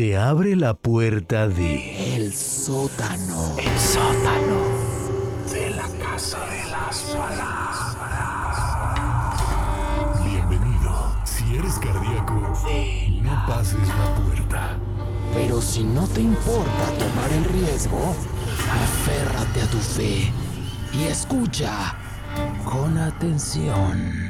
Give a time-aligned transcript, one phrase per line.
[0.00, 2.16] se abre la puerta de...
[2.16, 3.54] El sótano.
[3.58, 4.56] El sótano.
[5.52, 7.98] De la casa de las palabras.
[10.24, 11.14] Bienvenido.
[11.26, 14.78] Si eres cardíaco, no pases la puerta.
[15.34, 18.16] Pero si no te importa tomar el riesgo,
[18.82, 20.32] aférrate a tu fe
[20.94, 21.94] y escucha
[22.64, 24.29] con atención.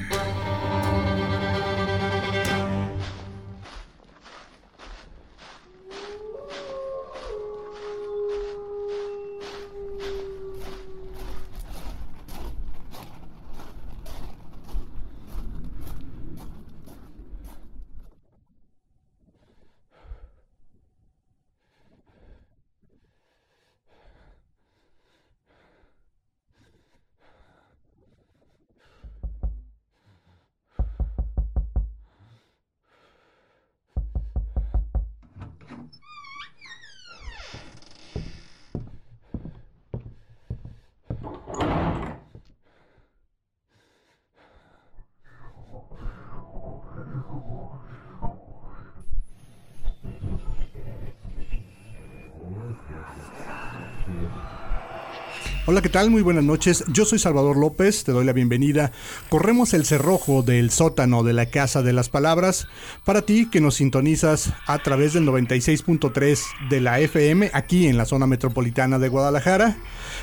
[55.71, 56.11] Hola, ¿qué tal?
[56.11, 56.83] Muy buenas noches.
[56.89, 58.91] Yo soy Salvador López, te doy la bienvenida.
[59.29, 62.67] Corremos el cerrojo del sótano de la Casa de las Palabras
[63.05, 68.05] para ti que nos sintonizas a través del 96.3 de la FM aquí en la
[68.05, 69.77] zona metropolitana de Guadalajara,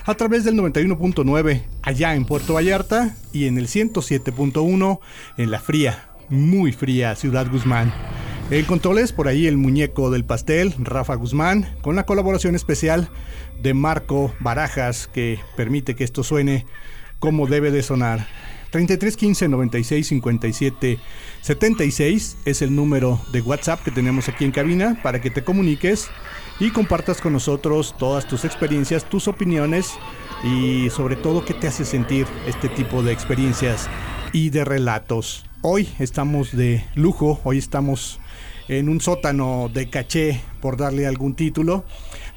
[0.05, 4.99] a través del 91.9 allá en Puerto Vallarta y en el 107.1
[5.37, 7.93] en la fría, muy fría Ciudad Guzmán.
[8.49, 13.09] En controles, por ahí el muñeco del pastel, Rafa Guzmán, con la colaboración especial
[13.61, 16.65] de Marco Barajas, que permite que esto suene
[17.19, 18.25] como debe de sonar.
[18.69, 20.99] 33 15 96 57
[21.41, 26.07] 76 es el número de WhatsApp que tenemos aquí en cabina para que te comuniques
[26.61, 29.91] y compartas con nosotros todas tus experiencias, tus opiniones
[30.45, 33.89] y sobre todo qué te hace sentir este tipo de experiencias
[34.31, 35.45] y de relatos.
[35.61, 38.21] Hoy estamos de lujo, hoy estamos
[38.67, 41.85] en un sótano de caché, por darle algún título.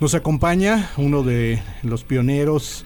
[0.01, 2.85] Nos acompaña uno de los pioneros,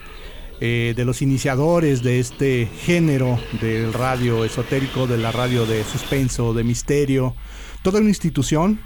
[0.61, 6.53] eh, de los iniciadores de este género del radio esotérico, de la radio de suspenso,
[6.53, 7.35] de misterio,
[7.83, 8.79] toda una institución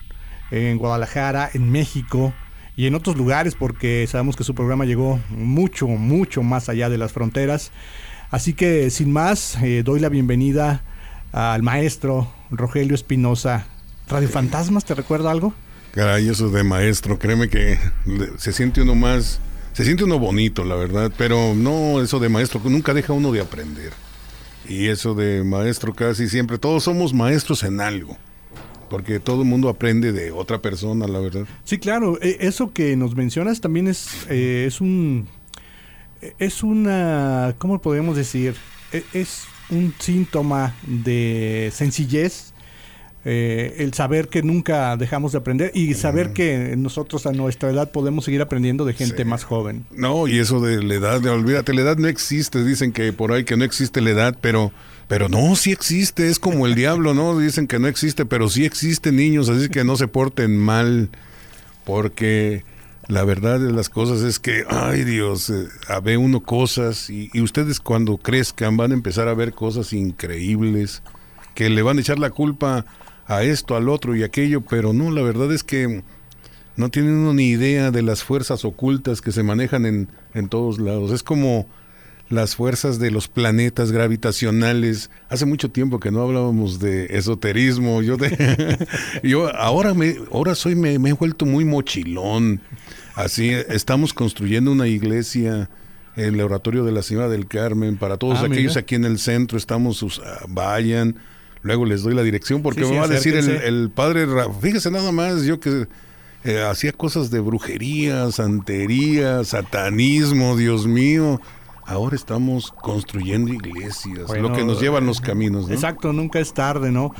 [0.51, 2.33] en Guadalajara, en México
[2.75, 6.97] y en otros lugares, porque sabemos que su programa llegó mucho, mucho más allá de
[6.97, 7.71] las fronteras.
[8.31, 10.83] Así que sin más, eh, doy la bienvenida
[11.31, 13.67] al maestro Rogelio Espinosa
[14.09, 15.53] Radio Fantasmas, ¿te recuerda algo?
[15.93, 17.77] Caray, eso de maestro, créeme que
[18.37, 19.39] se siente uno más,
[19.73, 23.41] se siente uno bonito, la verdad, pero no eso de maestro, nunca deja uno de
[23.41, 23.91] aprender.
[24.67, 28.17] Y eso de maestro casi siempre, todos somos maestros en algo,
[28.89, 31.45] porque todo el mundo aprende de otra persona, la verdad.
[31.63, 35.27] Sí, claro, e, eso que nos mencionas también es, eh, es un,
[36.39, 38.55] es una, ¿cómo podemos decir?
[38.91, 42.53] E, es un síntoma de sencillez
[43.25, 47.91] eh, el saber que nunca dejamos de aprender y saber que nosotros a nuestra edad
[47.91, 49.85] podemos seguir aprendiendo de gente más joven.
[49.91, 53.43] No, y eso de la edad, olvídate, la edad no existe, dicen que por ahí
[53.43, 54.71] que no existe la edad, pero
[55.09, 57.37] pero no, sí existe, es como el diablo, ¿no?
[57.39, 61.09] Dicen que no existe, pero sí existen niños, así que no se porten mal,
[61.83, 62.63] porque
[63.07, 65.67] la verdad de las cosas es que, ay Dios, eh,
[66.03, 71.01] ve uno cosas y, y ustedes cuando crezcan van a empezar a ver cosas increíbles
[71.55, 72.85] que le van a echar la culpa
[73.29, 76.03] a esto, al otro y aquello, pero no, la verdad es que
[76.75, 80.79] no tienen uno ni idea de las fuerzas ocultas que se manejan en, en todos
[80.79, 81.11] lados.
[81.11, 81.67] Es como
[82.29, 85.09] las fuerzas de los planetas gravitacionales.
[85.29, 88.01] Hace mucho tiempo que no hablábamos de esoterismo.
[88.01, 88.77] Yo de,
[89.23, 92.61] yo ahora me ahora soy me, he vuelto muy mochilón.
[93.15, 95.69] Así estamos construyendo una iglesia
[96.15, 98.81] en el oratorio de la Señora del Carmen para todos Ah, aquellos mira.
[98.81, 101.15] aquí en el centro estamos vayan.
[101.61, 104.25] Luego les doy la dirección porque Sí, me sí, va a decir el, el padre
[104.61, 105.87] fíjese nada más yo que
[106.45, 111.41] eh, hacía cosas de brujería, santería, satanismo, Dios mío.
[111.85, 115.73] Ahora estamos construyendo iglesias, Bueno, lo que nos llevan los caminos, ¿no?
[115.73, 117.13] Exacto, nunca es tarde, ¿no?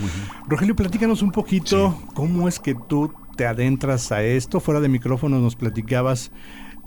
[0.48, 4.60] Rogelio, platícanos un poquito cómo es que tú te adentras a esto.
[4.60, 6.32] Fuera de micrófono nos platicabas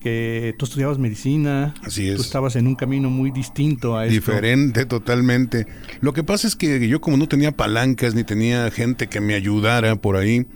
[0.02, 1.74] que tú estudiabas medicina.
[1.82, 2.16] Así es.
[2.16, 4.14] Tú estabas en un camino muy distinto a esto.
[4.14, 5.66] Diferente totalmente.
[6.00, 9.34] Lo que pasa es que yo como no tenía palancas ni tenía gente que me
[9.34, 10.46] ayudara por ahí,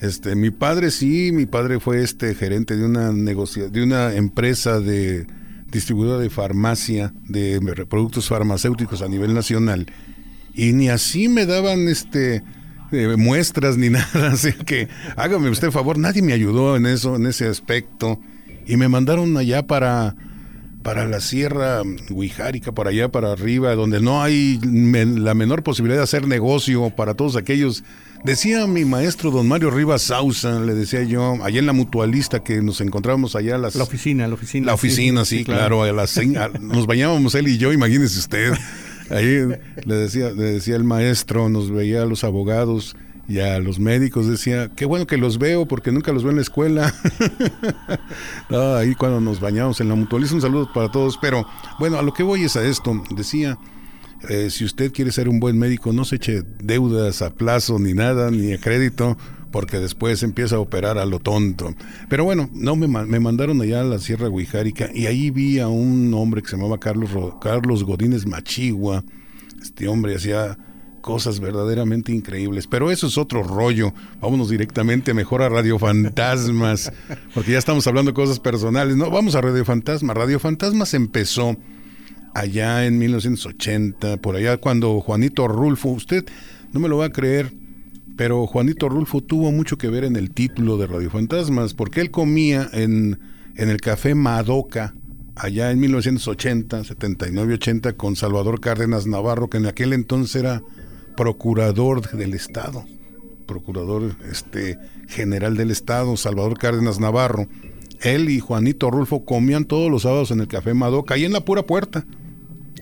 [0.00, 4.80] este, mi padre sí, mi padre fue este gerente de una negocia de una empresa
[4.80, 5.26] de
[5.70, 9.86] distribuidora de farmacia de productos farmacéuticos a nivel nacional
[10.54, 12.42] y ni así me daban este
[12.92, 17.26] eh, muestras ni nada, así que hágame usted favor, nadie me ayudó en eso, en
[17.26, 18.20] ese aspecto.
[18.66, 20.16] Y me mandaron allá para,
[20.82, 26.04] para la Sierra Huijárica, para allá, para arriba, donde no hay la menor posibilidad de
[26.04, 27.84] hacer negocio para todos aquellos.
[28.24, 32.62] Decía mi maestro don Mario Rivas Sausa, le decía yo, allá en la mutualista que
[32.62, 33.74] nos encontrábamos allá a las...
[33.74, 34.66] La oficina, la oficina.
[34.66, 35.82] La oficina, sí, claro.
[35.82, 38.54] a las a- nos bañábamos él y yo, imagínese usted.
[39.10, 39.46] Ahí
[39.84, 42.96] le decía, le decía el maestro, nos veía a los abogados
[43.26, 46.36] y a los médicos, decía, qué bueno que los veo porque nunca los veo en
[46.36, 46.94] la escuela.
[48.50, 51.18] Ahí cuando nos bañábamos en la mutualista, un saludo para todos.
[51.20, 51.46] Pero
[51.78, 53.02] bueno, a lo que voy es a esto.
[53.16, 53.58] Decía,
[54.28, 57.94] eh, si usted quiere ser un buen médico, no se eche deudas a plazo ni
[57.94, 59.16] nada, ni a crédito,
[59.50, 61.74] porque después empieza a operar a lo tonto.
[62.10, 65.68] Pero bueno, no me, me mandaron allá a la Sierra Guijárica y ahí vi a
[65.68, 67.10] un hombre que se llamaba Carlos,
[67.40, 69.02] Carlos Godínez Machigua.
[69.62, 70.58] Este hombre hacía
[71.04, 72.66] cosas verdaderamente increíbles.
[72.66, 73.92] Pero eso es otro rollo.
[74.22, 76.90] Vámonos directamente mejor a Radio Fantasmas,
[77.34, 78.96] porque ya estamos hablando de cosas personales.
[78.96, 80.16] No, vamos a Radio Fantasmas.
[80.16, 81.58] Radio Fantasmas empezó
[82.32, 86.24] allá en 1980, por allá cuando Juanito Rulfo, usted
[86.72, 87.52] no me lo va a creer,
[88.16, 92.10] pero Juanito Rulfo tuvo mucho que ver en el título de Radio Fantasmas, porque él
[92.10, 93.20] comía en,
[93.56, 94.94] en el café Madoka,
[95.36, 100.62] allá en 1980, 79-80, con Salvador Cárdenas Navarro, que en aquel entonces era
[101.16, 102.84] procurador del Estado,
[103.46, 104.78] procurador este,
[105.08, 107.46] general del Estado, Salvador Cárdenas Navarro.
[108.02, 111.44] Él y Juanito Rulfo comían todos los sábados en el café Madoka, ahí en la
[111.44, 112.04] pura puerta,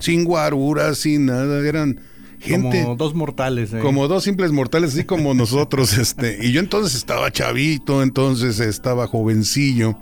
[0.00, 2.00] sin guaruras, sin nada, eran
[2.40, 3.73] gente Como dos mortales.
[3.73, 3.79] eh.
[3.79, 9.06] como dos simples mortales, así como nosotros, este, y yo entonces estaba chavito, entonces estaba
[9.06, 9.96] jovencillo,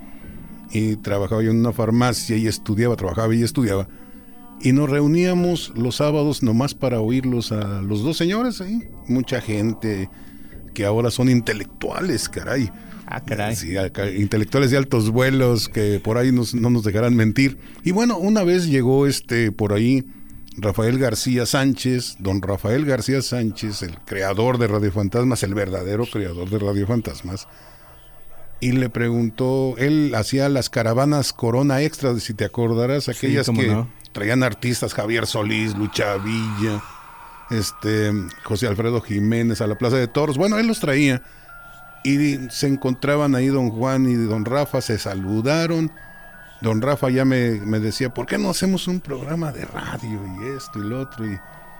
[0.73, 3.87] y trabajaba yo en una farmacia y estudiaba, trabajaba y estudiaba,
[4.63, 10.09] y nos reuníamos los sábados nomás para oírlos a los dos señores, ahí, mucha gente
[10.73, 12.69] que ahora son intelectuales, caray.
[13.05, 13.55] Ah, caray.
[13.57, 13.73] Sí,
[14.17, 17.57] intelectuales de altos vuelos que por ahí nos- no nos dejarán mentir.
[17.83, 20.05] Y bueno, una vez llegó este por ahí
[20.57, 26.49] Rafael García Sánchez, don Rafael García Sánchez, el creador de Radio Fantasmas, el verdadero creador
[26.49, 27.47] de Radio Fantasmas,
[28.59, 33.89] y le preguntó, él hacía las caravanas Corona Extra, si te acordarás, aquellas que no.
[34.11, 36.81] Traían artistas, Javier Solís, Lucha Villa,
[37.49, 38.11] este,
[38.43, 40.37] José Alfredo Jiménez a la Plaza de Toros.
[40.37, 41.21] Bueno, él los traía
[42.03, 45.91] y se encontraban ahí don Juan y don Rafa, se saludaron.
[46.61, 50.55] Don Rafa ya me, me decía, ¿por qué no hacemos un programa de radio y
[50.57, 51.25] esto y lo otro?
[51.25, 51.39] Y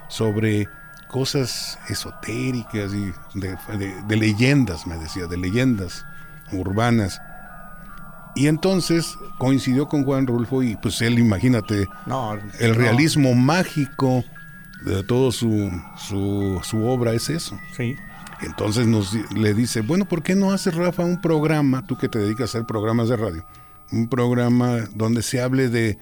[0.10, 0.68] sobre
[1.08, 6.06] cosas esotéricas y de, de- de leyendas, me decía, de leyendas
[6.52, 7.22] urbanas.
[8.36, 12.78] Y entonces coincidió con Juan Rulfo y pues él, imagínate, No, el no.
[12.78, 14.24] realismo mágico
[14.86, 17.60] de todo su, su, su obra es eso.
[17.76, 17.96] Sí.
[18.42, 22.20] Entonces nos le dice, bueno, ¿por qué no haces, Rafa, un programa, tú que te
[22.20, 23.46] dedicas a hacer programas de radio,
[23.92, 26.00] un programa donde se hable de,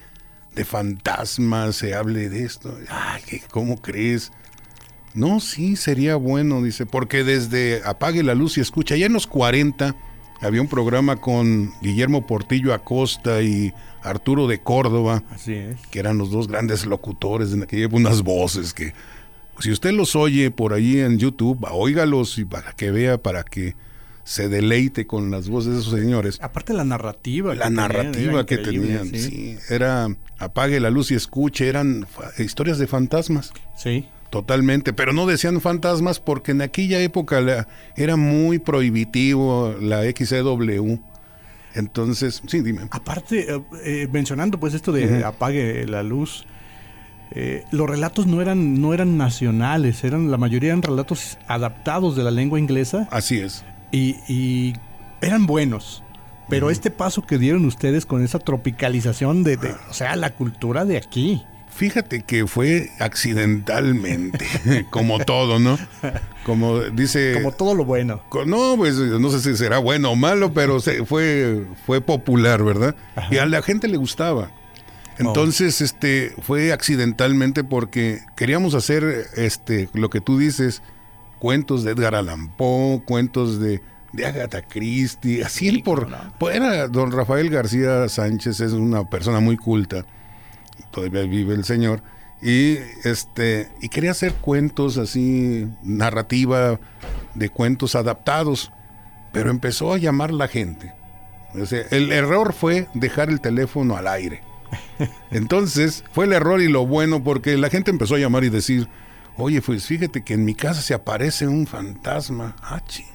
[0.55, 2.73] de fantasmas, se hable de esto?
[2.89, 4.31] Ay, ¿qué- ¿cómo crees?
[5.13, 9.27] No, sí, sería bueno, dice, porque desde Apague la Luz y Escucha, ya en los
[9.27, 9.95] 40
[10.41, 15.75] había un programa con Guillermo Portillo Acosta y Arturo de Córdoba, Así es.
[15.91, 18.93] que eran los dos grandes locutores en aquella época, unas voces que
[19.59, 23.75] si usted los oye por ahí en YouTube, óigalos y para que vea, para que
[24.23, 26.37] se deleite con las voces de esos señores.
[26.41, 27.55] Aparte la narrativa.
[27.55, 29.19] La que narrativa que tenían, Sí.
[29.19, 32.05] sí, era apague la luz y escuche, eran
[32.37, 33.51] historias de fantasmas.
[33.75, 34.05] Sí.
[34.29, 40.99] Totalmente, pero no decían fantasmas porque en aquella época la- era muy prohibitivo la XCW.
[41.75, 42.81] Entonces, sí, dime.
[42.91, 46.45] Aparte, eh, eh, mencionando pues esto de apague la luz,
[47.31, 52.23] eh, los relatos no eran, no eran nacionales, eran la mayoría eran relatos adaptados de
[52.23, 53.63] la lengua inglesa Así es.
[53.91, 54.73] y, y
[55.21, 56.03] eran buenos.
[56.49, 60.83] Pero este paso que dieron ustedes con esa tropicalización de, de- o sea, la cultura
[60.85, 61.43] de aquí.
[61.79, 64.45] Fíjate que fue accidentalmente,
[64.89, 65.77] como todo, ¿no?
[66.45, 67.35] Como dice...
[67.35, 68.21] Como todo lo bueno.
[68.45, 72.95] No, pues no sé si será bueno o malo, pero se- fue, fue popular, ¿verdad?
[73.31, 74.51] Y a la gente le gustaba.
[75.17, 80.81] Entonces, este, fue accidentalmente porque queríamos hacer, este, lo que tú dices,
[81.39, 83.81] cuentos de Edgar Allan Poe, cuentos de,
[84.11, 89.39] de Agatha Christie, así él por, por- era don Rafael García Sánchez, es una persona
[89.39, 90.05] muy culta,
[90.99, 92.01] todavía vive el señor,
[92.41, 96.79] y este, y quería hacer cuentos así, narrativa
[97.35, 98.71] de cuentos adaptados,
[99.31, 100.93] pero empezó a llamar la gente.
[101.59, 104.41] O sea, el error fue dejar el teléfono al aire.
[105.31, 108.87] Entonces, fue el error y lo bueno porque la gente empezó a llamar y decir,
[109.41, 112.57] Oye, pues fíjate que en mi casa se aparece un fantasma.
[112.61, 113.09] Ah, chinga.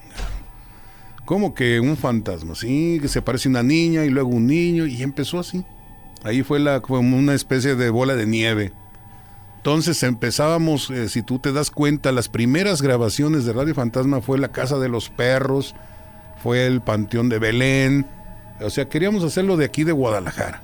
[1.26, 2.54] ¿Cómo que un fantasma?
[2.54, 5.66] Sí, que se aparece una niña y luego un niño y empezó así.
[6.24, 8.72] Ahí fue la, como una especie de bola de nieve.
[9.58, 14.38] Entonces empezábamos, eh, si tú te das cuenta, las primeras grabaciones de Radio Fantasma fue
[14.38, 15.74] La Casa de los Perros,
[16.42, 18.06] fue el Panteón de Belén.
[18.60, 20.62] O sea, queríamos hacerlo de aquí de Guadalajara.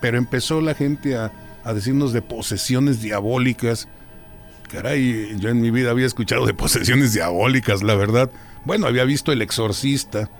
[0.00, 1.32] Pero empezó la gente a,
[1.64, 3.88] a decirnos de posesiones diabólicas.
[4.70, 8.30] Caray, yo en mi vida había escuchado de posesiones diabólicas, la verdad.
[8.64, 10.30] Bueno, había visto El Exorcista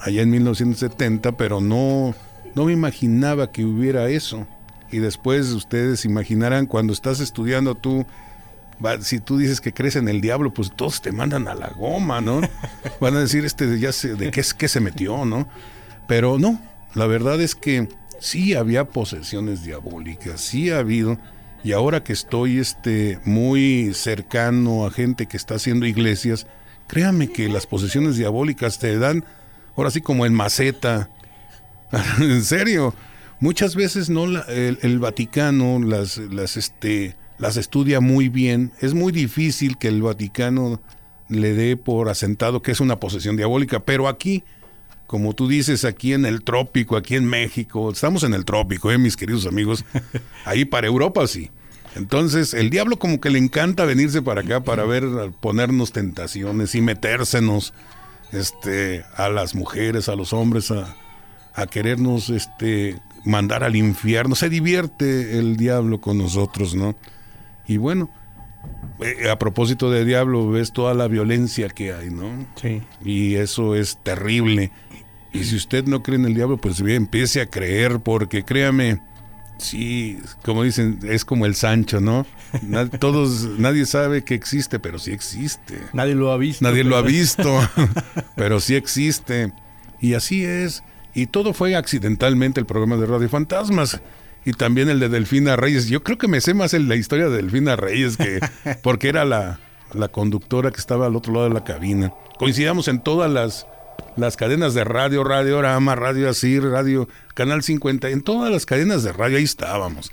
[0.00, 2.14] allá en 1970, pero no,
[2.56, 4.46] no me imaginaba que hubiera eso.
[4.90, 8.06] Y después ustedes imaginarán cuando estás estudiando tú,
[9.00, 12.20] si tú dices que crees en el diablo, pues todos te mandan a la goma,
[12.20, 12.40] ¿no?
[13.00, 15.48] Van a decir, este ya sé de qué, es- qué se metió, ¿no?
[16.08, 16.60] Pero no,
[16.94, 17.88] la verdad es que
[18.20, 21.18] sí había posesiones diabólicas, sí ha habido.
[21.64, 26.46] Y ahora que estoy este, muy cercano a gente que está haciendo iglesias,
[26.86, 29.24] créame que las posesiones diabólicas te dan,
[29.76, 31.10] ahora sí como en maceta,
[32.20, 32.94] en serio.
[33.40, 38.72] Muchas veces no la- el, el Vaticano las, las, este, las estudia muy bien.
[38.80, 40.80] Es muy difícil que el Vaticano
[41.28, 44.44] le dé por asentado que es una posesión diabólica, pero aquí,
[45.06, 48.96] como tú dices, aquí en el trópico, aquí en México, estamos en el trópico, ¿eh,
[48.98, 49.84] mis queridos amigos.
[50.44, 51.50] Ahí para Europa sí.
[51.94, 55.04] Entonces, el diablo como que le encanta venirse para acá para ver,
[55.40, 57.72] ponernos tentaciones y metérsenos
[58.32, 60.94] este, a las mujeres, a los hombres, a,
[61.56, 64.34] a querernos este, mandar al infierno.
[64.34, 66.94] Se divierte el diablo con nosotros, ¿no?
[67.66, 68.10] Y bueno,
[69.00, 72.46] eh, a propósito de diablo, ves toda la violencia que hay, ¿no?
[72.60, 72.82] Sí.
[73.04, 74.70] Y eso es terrible.
[75.32, 79.00] Y si usted no cree en el diablo, pues bien, empiece a creer, porque créame,
[79.58, 82.26] sí, como dicen, es como el Sancho, ¿no?
[83.00, 85.78] Todos, nadie sabe que existe, pero sí existe.
[85.94, 86.64] Nadie lo ha visto.
[86.64, 87.60] Nadie lo ha visto,
[88.36, 89.52] pero sí existe.
[90.00, 90.82] Y así es.
[91.16, 94.00] Y todo fue accidentalmente el programa de Radio Fantasmas.
[94.44, 95.88] Y también el de Delfina Reyes.
[95.88, 98.38] Yo creo que me sé más el, la historia de Delfina Reyes, que
[98.82, 99.58] porque era la,
[99.92, 102.12] la conductora que estaba al otro lado de la cabina.
[102.38, 103.66] Coincidamos en todas las,
[104.16, 109.02] las cadenas de radio, Radio Rama, Radio Asir, Radio Canal 50, en todas las cadenas
[109.02, 110.12] de radio, ahí estábamos.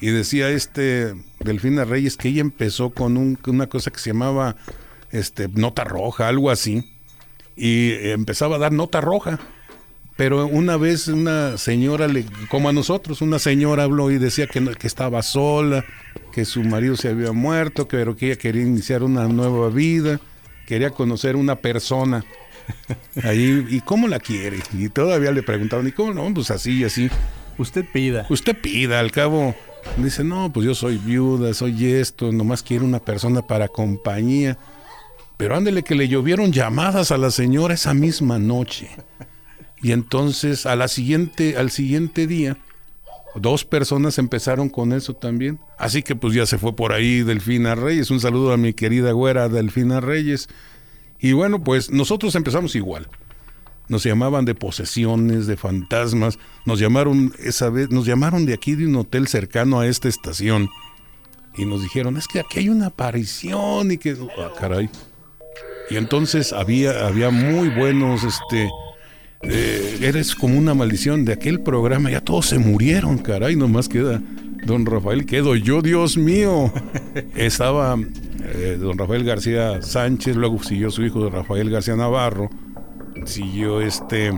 [0.00, 4.56] Y decía este Delfina Reyes que ella empezó con un- una cosa que se llamaba
[5.10, 6.92] este, nota roja, algo así.
[7.56, 9.38] Y empezaba a dar nota roja.
[10.16, 14.64] Pero una vez una señora, le, como a nosotros, una señora habló y decía que,
[14.74, 15.84] que estaba sola,
[16.32, 20.18] que su marido se había muerto, que, pero que ella quería iniciar una nueva vida,
[20.66, 22.24] quería conocer una persona.
[23.22, 24.58] Ahí, ¿y cómo la quiere?
[24.72, 26.32] Y todavía le preguntaban, ¿y cómo no?
[26.32, 27.10] Pues así y así.
[27.58, 28.26] Usted pida.
[28.30, 29.54] Usted pida, al cabo.
[29.98, 34.58] Dice, no, pues yo soy viuda, soy esto, nomás quiero una persona para compañía.
[35.36, 38.90] Pero ándele que le llovieron llamadas a la señora esa misma noche.
[39.82, 42.56] Y entonces a la siguiente, al siguiente día,
[43.34, 45.60] dos personas empezaron con eso también.
[45.78, 48.10] Así que pues ya se fue por ahí Delfina Reyes.
[48.10, 50.48] Un saludo a mi querida güera Delfina Reyes.
[51.20, 53.08] Y bueno, pues nosotros empezamos igual.
[53.88, 56.38] Nos llamaban de posesiones, de fantasmas.
[56.64, 60.68] Nos llamaron esa vez, nos llamaron de aquí de un hotel cercano a esta estación.
[61.56, 64.16] Y nos dijeron, es que aquí hay una aparición y que.
[64.38, 64.90] Ah, caray.
[65.88, 68.68] Y entonces había, había muy buenos, este.
[69.42, 71.24] Eh, eres como una maldición.
[71.24, 74.20] De aquel programa, ya todos se murieron, caray, nomás queda
[74.64, 75.54] don Rafael, quedo.
[75.56, 76.72] Yo, Dios mío.
[77.36, 77.96] Estaba
[78.42, 82.50] eh, don Rafael García Sánchez, luego siguió su hijo don Rafael García Navarro,
[83.24, 84.32] siguió este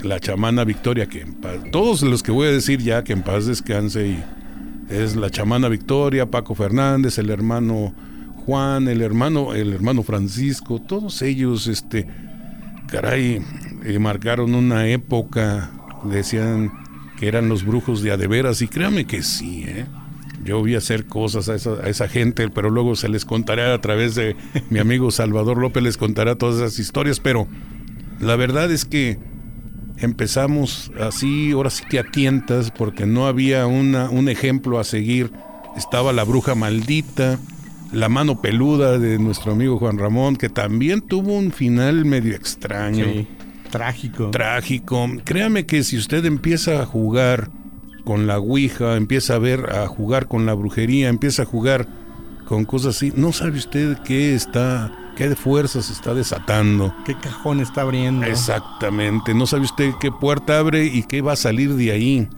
[0.00, 3.22] la chamana Victoria, que en paz- todos los que voy a decir ya que en
[3.22, 4.24] paz descanse y
[4.90, 7.94] es la chamana Victoria, Paco Fernández, el hermano
[8.44, 12.08] Juan, el hermano, el hermano Francisco, todos ellos, este,
[12.88, 13.40] caray,
[13.98, 15.70] marcaron una época,
[16.04, 16.72] decían
[17.18, 19.86] que eran los brujos de adeveras, y créame que sí, ¿eh?
[20.44, 24.34] Yo vi hacer cosas a esa, gente, pero luego se les contaré a través de
[24.70, 27.46] mi amigo Salvador López, les contará todas esas historias, pero
[28.18, 29.18] la verdad es que
[29.98, 35.30] empezamos así, ahora sí que a tientas, porque no había una, un ejemplo a seguir.
[35.76, 37.38] Estaba la bruja maldita,
[37.92, 43.04] la mano peluda de nuestro amigo Juan Ramón, que también tuvo un final medio extraño,
[43.04, 43.28] Sí.
[43.72, 44.30] Trágico.
[44.30, 45.08] trágico.
[45.24, 47.50] Créame que si usted empieza a jugar
[48.04, 51.88] con la Ouija, empieza a ver, a jugar con la brujería, empieza a jugar
[52.46, 56.94] con cosas así, no sabe usted qué está, qué de fuerzas está desatando.
[57.06, 58.26] ¿Qué cajón está abriendo?
[58.26, 62.28] Exactamente, no sabe usted qué puerta abre y qué va a salir de ahí.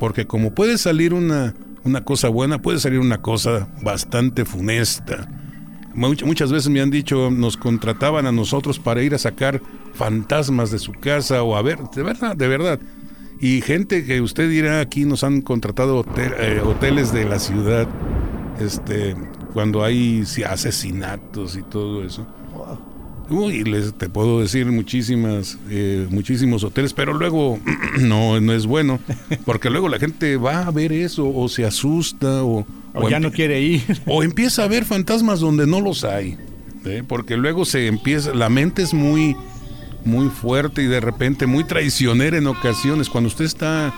[0.00, 1.54] Porque como puede salir una,
[1.84, 5.28] una cosa buena, puede salir una cosa bastante funesta.
[5.94, 9.60] Much- muchas veces me han dicho, nos contrataban a nosotros para ir a sacar
[9.94, 12.80] fantasmas de su casa o a ver, de verdad, de verdad.
[13.40, 17.86] Y gente que usted dirá aquí nos han contratado hotel- eh, hoteles de la ciudad,
[18.60, 19.14] este,
[19.52, 22.26] cuando hay asesinatos y todo eso.
[23.30, 27.58] Uy, les, te puedo decir muchísimas, eh, muchísimos hoteles, pero luego
[28.00, 29.00] no, no es bueno,
[29.44, 33.32] porque luego la gente va a ver eso o se asusta o, O ya no
[33.32, 33.82] quiere ir.
[34.06, 36.36] o empieza a ver fantasmas donde no los hay,
[36.84, 37.02] ¿eh?
[37.06, 39.36] porque luego se empieza, la mente es muy,
[40.04, 43.08] muy fuerte y de repente muy traicionera en ocasiones.
[43.08, 43.94] Cuando usted está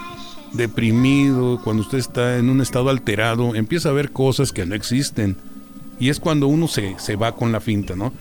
[0.52, 5.36] deprimido, cuando usted está en un estado alterado, empieza a ver cosas que no existen.
[5.98, 8.12] Y es cuando uno se, se va con la finta, ¿no?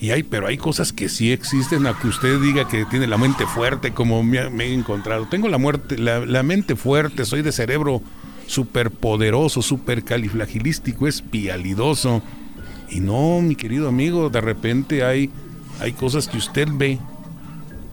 [0.00, 3.18] Y hay, pero hay cosas que sí existen, a que usted diga que tiene la
[3.18, 5.26] mente fuerte, como me, me he encontrado.
[5.26, 8.00] Tengo la, muerte, la, la mente fuerte, soy de cerebro
[8.46, 12.22] súper poderoso, súper califlagilístico, espialidoso.
[12.90, 15.30] Y no, mi querido amigo, de repente hay,
[15.80, 16.98] hay cosas que usted ve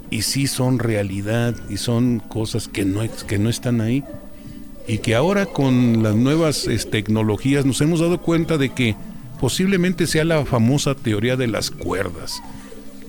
[0.09, 4.03] y sí son realidad y son cosas que no, que no están ahí.
[4.87, 8.95] Y que ahora con las nuevas es, tecnologías nos hemos dado cuenta de que
[9.39, 12.41] posiblemente sea la famosa teoría de las cuerdas.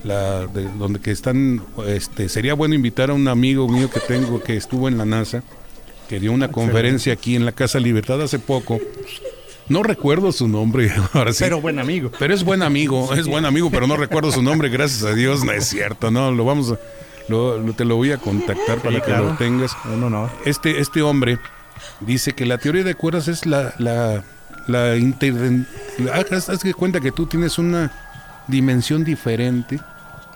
[0.03, 4.41] La de, donde que están, este, sería bueno invitar a un amigo mío que tengo
[4.41, 5.43] que estuvo en la NASA,
[6.07, 8.79] que dio una conferencia aquí en la Casa Libertad hace poco.
[9.69, 11.43] No recuerdo su nombre, ahora sí.
[11.43, 12.11] Pero buen amigo.
[12.17, 15.43] Pero es buen amigo, es buen amigo, pero no recuerdo su nombre, gracias a Dios,
[15.43, 16.79] no es cierto, no, lo vamos a,
[17.27, 19.31] lo, lo- te lo voy a contactar para Sí, que claro.
[19.31, 19.75] lo tengas.
[19.93, 20.29] Un honor.
[20.45, 21.39] Este, este hombre
[21.99, 24.23] dice que la teoría de cuerdas es la, la,
[24.67, 25.33] la inter...
[25.99, 27.91] la- haz, haz de cuenta que tú tienes una
[28.47, 29.79] dimensión diferente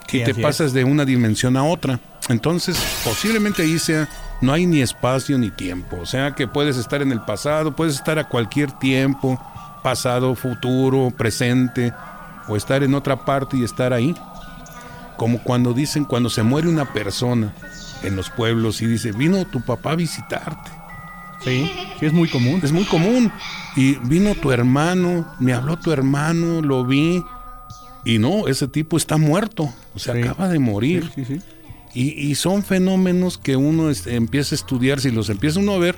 [0.07, 1.97] Sí, y te pasas de una dimensión a otra.
[2.27, 4.09] Entonces, posiblemente ahí sea,
[4.41, 5.97] no hay ni espacio ni tiempo.
[6.01, 9.41] O sea que puedes estar en el pasado, puedes estar a cualquier tiempo,
[9.83, 11.93] pasado, futuro, presente,
[12.49, 14.13] o estar en otra parte y estar ahí.
[15.15, 17.53] Como cuando dicen, cuando se muere una persona
[18.03, 20.71] en los pueblos y dice, vino tu papá a visitarte.
[21.43, 22.59] Sí, sí es muy común.
[22.63, 23.31] Es muy común.
[23.75, 27.23] Y vino tu hermano, me habló tu hermano, lo vi.
[28.05, 29.71] Y no, ese tipo está muerto.
[29.95, 30.21] O sea, Sí.
[30.21, 31.11] acaba de morir.
[31.15, 31.41] Sí, sí, sí.
[31.93, 35.77] Y, y son fenómenos que uno es- empieza a estudiar, si los empieza uno a
[35.77, 35.97] ver,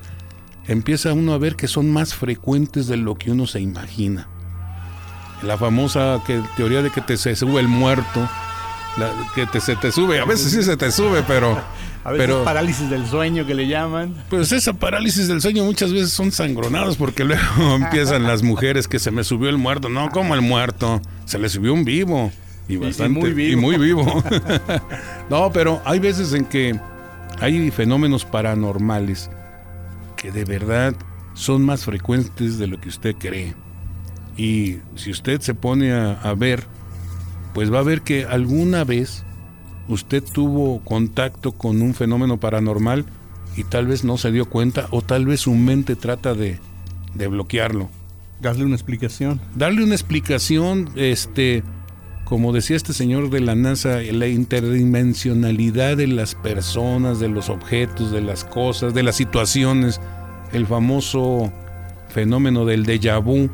[0.67, 4.27] empieza uno a ver que son más frecuentes de lo que uno se imagina.
[5.43, 8.27] La famosa que, teoría de que te se sube el muerto,
[8.97, 11.61] la- que te, se te sube, a veces sí se te sube, pero...
[12.03, 14.13] A veces pero parálisis del sueño que le llaman.
[14.29, 18.99] pues esa parálisis del sueño muchas veces son sangronadas porque luego empiezan las mujeres que
[18.99, 19.89] se me subió el muerto.
[19.89, 22.31] No, como el muerto, se le subió un vivo.
[22.67, 23.19] Y bastante.
[23.19, 23.51] muy vivo.
[23.51, 24.23] y muy vivo.
[25.29, 26.79] no, pero hay veces en que
[27.39, 29.29] hay fenómenos paranormales
[30.15, 30.95] que de verdad
[31.33, 33.55] son más frecuentes de lo que usted cree.
[34.37, 36.65] Y si usted se pone a, a ver,
[37.53, 39.23] pues va a ver que alguna vez
[39.87, 43.05] usted tuvo contacto con un fenómeno paranormal
[43.55, 46.59] y tal vez no se dio cuenta o tal vez su mente trata de,
[47.13, 47.89] de bloquearlo.
[48.41, 49.39] Darle una explicación.
[49.55, 51.63] Darle una explicación, este,
[52.25, 58.11] como decía este señor de la NASA, la interdimensionalidad de las personas, de los objetos,
[58.11, 60.01] de las cosas, de las situaciones,
[60.51, 61.51] el famoso
[62.09, 63.49] fenómeno del déjà vu,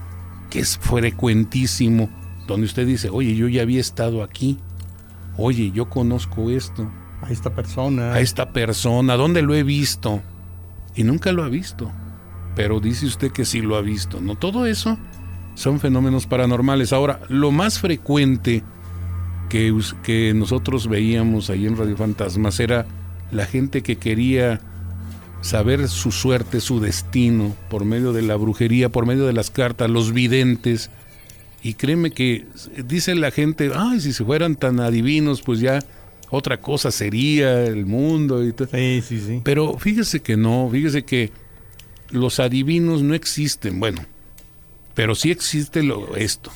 [0.49, 2.09] que es frecuentísimo,
[2.47, 4.57] donde usted dice, oye, yo ya había estado aquí,
[5.39, 6.89] oye, yo conozco esto,
[7.21, 8.13] A esta persona.
[8.13, 10.21] a esta persona, ¿dónde lo he visto?
[10.95, 11.91] Y nunca lo ha visto,
[12.55, 14.35] pero dice usted que sí lo ha visto, ¿no?
[14.35, 14.97] Todo eso
[15.55, 16.93] son fenómenos paranormales.
[16.93, 18.63] Ahora, lo más frecuente
[19.49, 19.73] que,
[20.03, 22.85] que nosotros veíamos ahí en Radio Fantasmas era
[23.31, 24.61] la gente que quería
[25.41, 29.89] saber su suerte, su destino, por medio de la brujería, por medio de las cartas,
[29.89, 30.89] los videntes.
[31.61, 32.45] Y créeme que
[32.85, 35.79] dice la gente, ay, si se fueran tan adivinos, pues ya
[36.29, 38.67] otra cosa sería el mundo y todo.
[38.71, 39.41] Sí, sí, sí.
[39.43, 41.31] Pero fíjese que no, fíjese que
[42.11, 44.01] los adivinos no existen, bueno,
[44.93, 46.51] pero sí existe lo, esto,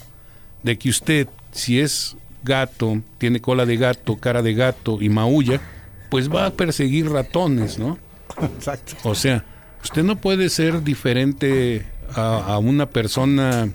[0.63, 5.61] de que usted, si es gato, tiene cola de gato, cara de gato y maulla,
[6.09, 7.97] pues va a perseguir ratones, ¿no?
[8.41, 8.95] Exacto.
[9.03, 9.43] O sea,
[9.83, 11.85] usted no puede ser diferente
[12.15, 13.69] a, a una persona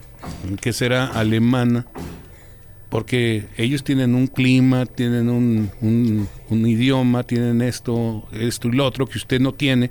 [0.61, 1.87] que será alemana,
[2.89, 9.07] porque ellos tienen un clima, tienen un, un- idioma, tienen esto, esto y lo otro
[9.07, 9.91] que usted no tiene,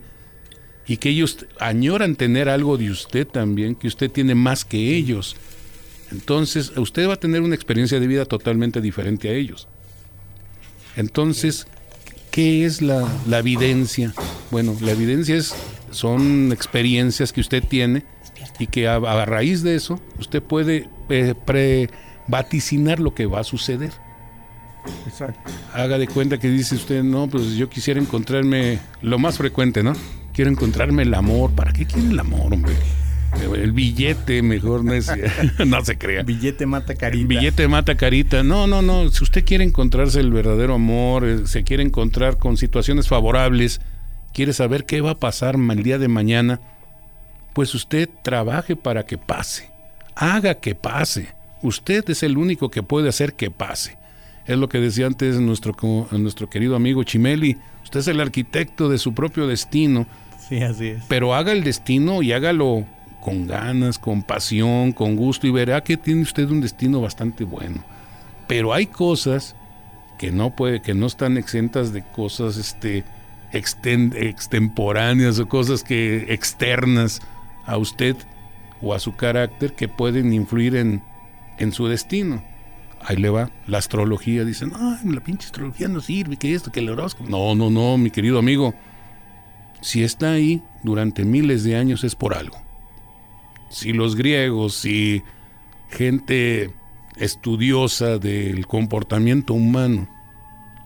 [0.88, 5.36] y que ellos añoran tener algo de usted también, que usted tiene más que ellos.
[6.12, 9.68] Entonces, usted va a tener una experiencia de vida totalmente diferente a ellos.
[10.96, 11.68] Entonces,
[12.32, 14.14] ¿qué es la, la evidencia?
[14.50, 15.54] Bueno, la evidencia es,
[15.92, 18.04] son experiencias que usted tiene
[18.60, 21.90] y que a, a raíz de eso usted puede eh, pre-
[22.28, 23.92] vaticinar lo que va a suceder.
[25.06, 25.52] Exacto.
[25.74, 29.94] Haga de cuenta que dice usted, no, pues yo quisiera encontrarme, lo más frecuente, ¿no?
[30.34, 31.52] Quiero encontrarme el amor.
[31.52, 32.74] ¿Para qué quiere el amor, hombre?
[33.54, 35.12] El billete, mejor no, es,
[35.66, 36.24] no se crea.
[36.24, 37.22] Billete mata carita.
[37.22, 38.44] El billete mata carita.
[38.44, 39.10] No, no, no.
[39.12, 43.82] Si usted quiere encontrarse el verdadero amor, eh, se quiere encontrar con situaciones favorables,
[44.34, 46.62] quiere saber qué va a pasar el día de mañana,
[47.58, 49.72] pues usted trabaje para que pase.
[50.14, 51.30] Haga que pase.
[51.64, 53.98] Usted es el único que puede hacer que pase.
[54.46, 55.76] Es lo que decía antes nuestro,
[56.12, 57.58] nuestro querido amigo Chimeli.
[57.84, 60.06] Usted es el arquitecto de su propio destino
[60.48, 61.04] Sí, así es.
[61.08, 62.86] pero haga el destino y hágalo
[63.22, 67.84] con ganas, con pasión, con gusto y verá que tiene usted un destino bastante bueno.
[68.48, 69.56] Pero hay cosas
[70.20, 73.04] que no puede, que no están exentas de cosas este
[73.52, 77.20] exten- extemporáneas o cosas que externas
[77.68, 78.16] a usted
[78.82, 81.04] o a su carácter que pueden influir en,
[81.60, 82.44] en su destino.
[83.00, 86.80] Ahí le va la astrología, dicen, ay, la pinche astrología no sirve, que esto, que
[86.80, 87.30] el horóscopo.
[87.30, 88.74] No, no, no, mi querido amigo
[89.82, 92.58] si está ahí durante miles de años es por algo.
[93.70, 95.24] Si los griegos, si
[95.90, 96.72] gente
[97.16, 100.08] estudiosa del comportamiento humano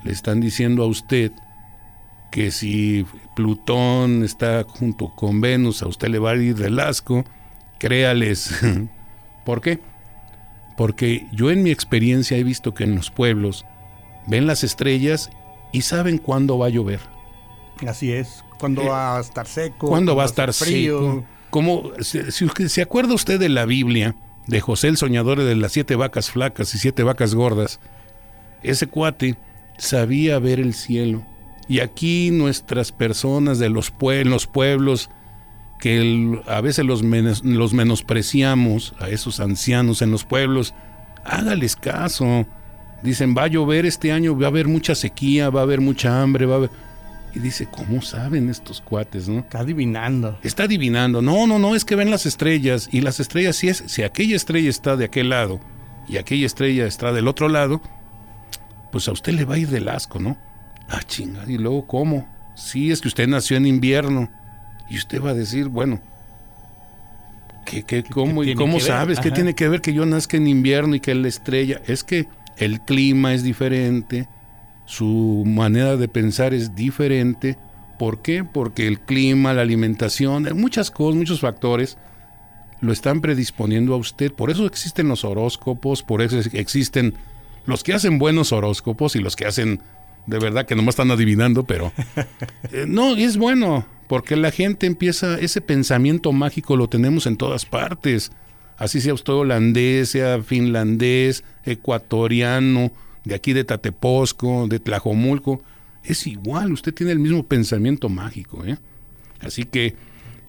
[0.03, 1.31] le están diciendo a usted
[2.31, 7.23] que si Plutón está junto con Venus, a usted le va a ir del asco,
[7.79, 8.53] créales.
[9.45, 9.79] ¿Por qué?
[10.77, 13.65] Porque yo en mi experiencia he visto que en los pueblos
[14.27, 15.29] ven las estrellas
[15.71, 16.99] y saben cuándo va a llover.
[17.87, 18.43] Así es.
[18.59, 19.87] Cuando Eh, va a estar seco.
[19.87, 20.99] ¿Cuándo va a estar frío.
[20.99, 21.25] seco?
[21.49, 24.15] Como, si, si usted- ¿Se acuerda usted de la Biblia
[24.47, 27.79] de José el soñador de las siete vacas flacas y siete vacas gordas?
[28.63, 29.35] Ese cuate
[29.77, 31.23] sabía ver el cielo.
[31.71, 35.09] Y aquí nuestras personas de los, pue- los pueblos,
[35.79, 40.73] que el- a veces los, menos- los menospreciamos, a esos ancianos en los pueblos,
[41.23, 42.45] hágales caso.
[43.03, 46.21] Dicen, va a llover este año, va a haber mucha sequía, va a haber mucha
[46.21, 46.69] hambre, va a haber...
[47.33, 49.39] Y dice, ¿cómo saben estos cuates, no?
[49.39, 50.37] Está adivinando.
[50.43, 51.21] Está adivinando.
[51.21, 52.89] No, no, no, es que ven las estrellas.
[52.91, 55.61] Y las estrellas, si, es, si aquella estrella está de aquel lado
[56.09, 57.79] y aquella estrella está del otro lado,
[58.91, 60.35] pues a usted le va a ir del asco, ¿no?
[60.91, 61.43] Ah, chinga.
[61.47, 62.27] ¿Y luego cómo?
[62.55, 64.29] Sí, es que usted nació en invierno.
[64.89, 66.01] Y usted va a decir, bueno,
[67.65, 69.19] ¿qué, qué, cómo, qué ¿y cómo sabes?
[69.21, 71.81] ¿Qué tiene que ver que yo nazca en invierno y que la estrella?
[71.87, 72.27] Es que
[72.57, 74.27] el clima es diferente,
[74.85, 77.57] su manera de pensar es diferente.
[77.97, 78.43] ¿Por qué?
[78.43, 81.97] Porque el clima, la alimentación, muchas cosas, muchos factores
[82.81, 84.33] lo están predisponiendo a usted.
[84.33, 87.13] Por eso existen los horóscopos, por eso existen
[87.65, 89.81] los que hacen buenos horóscopos y los que hacen
[90.27, 91.91] de verdad que nomás están adivinando, pero
[92.71, 97.37] eh, no, y es bueno, porque la gente empieza, ese pensamiento mágico lo tenemos en
[97.37, 98.31] todas partes.
[98.77, 102.91] Así sea usted holandés, sea finlandés, ecuatoriano,
[103.23, 105.61] de aquí de Tateposco, de Tlajomulco,
[106.03, 108.77] es igual, usted tiene el mismo pensamiento mágico, ¿eh?
[109.39, 109.95] Así que,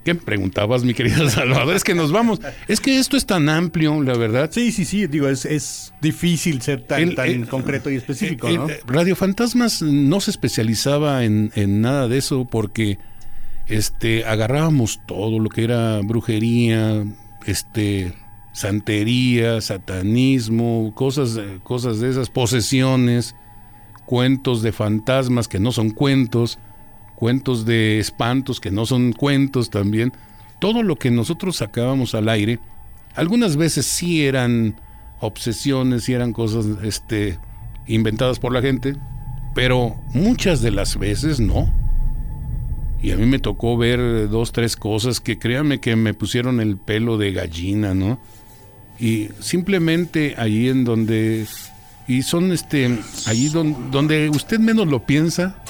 [0.05, 1.75] ¿qué preguntabas, mi querida Salvador?
[1.77, 4.51] Es que nos vamos, es que esto es tan amplio, la verdad.
[4.53, 5.07] Sí, sí, sí.
[5.07, 8.67] Digo, es, es difícil ser tan, El- tan el- concreto y específico, ¿no?
[8.87, 12.99] Radio Fantasmas no se especializaba en, en nada de eso porque
[13.69, 17.05] este agarrábamos todo lo que era brujería,
[17.47, 18.15] este
[18.53, 23.35] santería, satanismo, cosas, cosas de esas, posesiones,
[24.05, 26.59] cuentos de fantasmas que no son cuentos,
[27.23, 30.13] cuentos de espantos que no son cuentos también.
[30.59, 32.59] Todo lo que nosotros sacábamos al aire,
[33.15, 34.75] algunas veces sí eran
[35.21, 37.39] obsesiones, sí eran cosas este,
[37.87, 38.97] inventadas por la gente,
[39.55, 41.73] pero muchas de las veces no.
[43.01, 46.77] Y a mí me tocó ver dos, tres cosas que créanme que me pusieron el
[46.77, 48.19] pelo de gallina, ¿no?
[48.99, 51.47] Y simplemente allí en donde...
[52.09, 52.99] Y son este...
[53.27, 55.63] Allí don- donde usted menos lo piensa,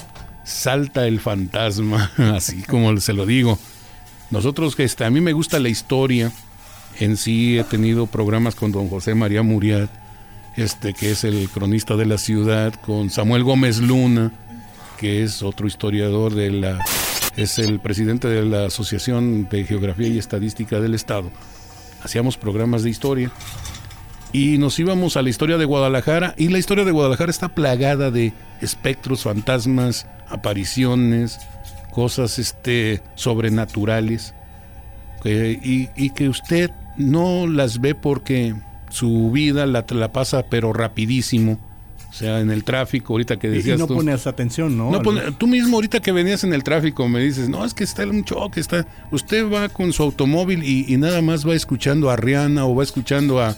[0.45, 3.59] salta el fantasma, así como se lo digo.
[4.31, 6.33] Nosotros que este, a mí me gusta la historia,
[6.99, 9.91] en sí he tenido programas con don José María Muriat,
[10.57, 14.33] este que es el cronista de la ciudad, con Samuel Gómez Luna,
[14.99, 16.79] que es otro historiador de la
[17.37, 21.31] es el presidente de la Asociación de Geografía y Estadística del Estado.
[22.03, 23.31] Hacíamos programas de historia
[24.33, 28.11] y nos íbamos a la historia de Guadalajara y la historia de Guadalajara está plagada
[28.11, 31.39] de espectros, fantasmas, apariciones,
[31.93, 34.35] cosas este sobrenaturales
[35.23, 38.55] que- y, y que usted no las ve porque
[38.91, 41.59] su vida la, la pasa pero rapidísimo
[42.11, 43.95] O sea, en el tráfico, ahorita que decías y no tú.
[43.95, 44.91] pones atención, ¿no?
[44.91, 47.85] No, pone- tú mismo ahorita que venías en el tráfico me dices, no, es que
[47.85, 48.87] está un choque, está...
[49.11, 52.83] Usted va con su automóvil y, y nada más va escuchando a Rihanna o va
[52.83, 53.57] escuchando a,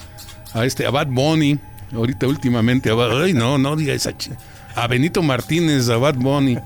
[0.53, 1.59] a este, a Bad Bunny,
[1.93, 4.37] ahorita últimamente, a Bad- ay no, no diga esa ch-
[4.75, 6.59] a Benito Martínez, a Bad Bunny,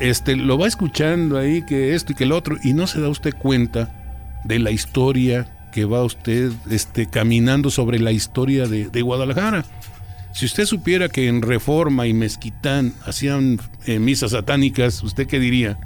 [0.00, 3.08] este, lo va escuchando ahí que esto y que el otro, y no se da
[3.08, 3.90] usted cuenta
[4.44, 9.64] de la historia que va usted este, caminando sobre la historia de, Guadalajara.
[10.32, 15.78] Si usted supiera que en Reforma y Mezquitán hacían eh, misas satánicas, ¿usted qué diría?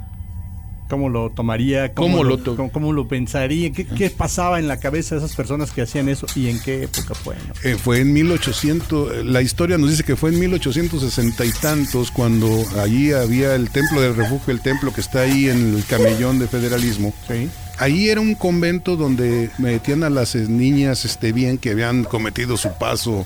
[0.89, 1.93] ¿Cómo lo tomaría?
[1.93, 3.71] ¿Cómo lo, lo to- cómo, cómo lo pensaría?
[3.71, 6.83] ¿Qué, qué pasaba en la cabeza de esas personas que hacían eso y en qué
[6.83, 7.35] época fue?
[7.35, 7.53] no?
[7.69, 12.09] Eh, fue en 1800, eh, la historia nos dice que fue en 1860 y tantos
[12.11, 16.39] cuando allí había el templo del refugio, el templo que está ahí en el camellón
[16.39, 17.13] de federalismo.
[17.27, 17.47] Sí.
[17.77, 22.57] Ahí era un convento donde metían a las eh, niñas este, bien que habían cometido
[22.57, 23.25] su paso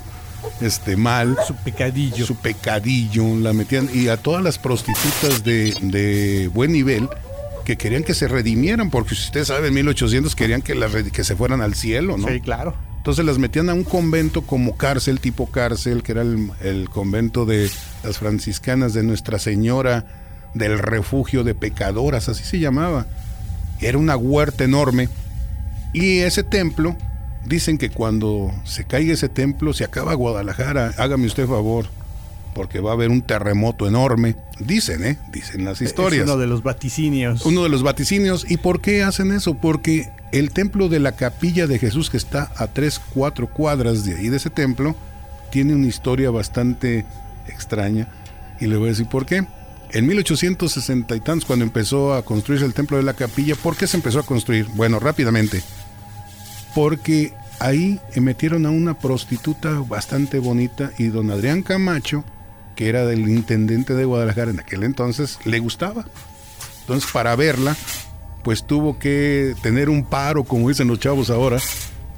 [0.62, 1.38] este, mal.
[1.48, 2.26] Su pecadillo.
[2.26, 7.08] su pecadillo, la metían, y a todas las prostitutas de, de buen nivel
[7.64, 11.24] que querían que se redimieran, porque si usted sabe, en 1800 querían que, las que
[11.24, 12.28] se fueran al cielo, ¿no?
[12.28, 12.76] Sí, claro.
[12.98, 17.46] Entonces las metían a un convento como cárcel, tipo cárcel, que era el, el convento
[17.46, 17.70] de
[18.04, 20.06] las franciscanas de Nuestra Señora
[20.54, 23.08] del Refugio de Pecadoras, así se llamaba.
[23.82, 25.10] Era una huerta enorme.
[25.92, 26.96] Y ese templo,
[27.46, 30.94] dicen que cuando se caiga ese templo, se acaba Guadalajara.
[30.98, 31.88] Hágame usted favor,
[32.54, 34.36] porque va a haber un terremoto enorme.
[34.60, 35.18] Dicen, ¿eh?
[35.32, 37.46] Dicen las historias Es uno de los vaticinios.
[37.46, 38.50] uno de los vaticinios.
[38.50, 39.56] ¿Y por qué hacen eso?
[39.56, 44.16] Porque el templo de la capilla de Jesús, que está a 3, 4 cuadras de
[44.16, 44.96] ahí de ese templo,
[45.52, 47.06] tiene una historia bastante
[47.48, 48.08] extraña.
[48.60, 49.46] Y le voy a decir por qué.
[49.92, 53.86] En 1860 y tantos, cuando empezó a construirse el templo de la capilla, ¿por qué
[53.86, 54.66] se empezó a construir?
[54.74, 55.62] Bueno, rápidamente.
[56.74, 62.24] Porque ahí metieron a una prostituta bastante bonita y don Adrián Camacho,
[62.76, 66.06] que era del intendente de Guadalajara en aquel entonces, le gustaba.
[66.82, 67.76] Entonces, para verla,
[68.44, 71.58] pues tuvo que tener un paro, como dicen los chavos ahora.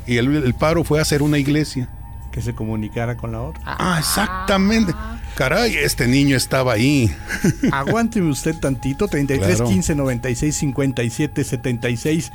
[0.08, 1.90] Y el, el paro fue hacer una iglesia.
[2.32, 3.62] Que se comunicara con la otra.
[3.66, 4.94] Ah, exactamente.
[5.36, 7.14] Caray, este niño estaba ahí.
[7.72, 9.70] Aguánteme usted tantito, 33 Claro.
[9.70, 12.32] 15 96 57 76.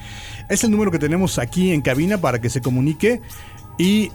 [0.48, 3.20] Es el número que tenemos aquí en cabina para que se comunique
[3.80, 4.12] y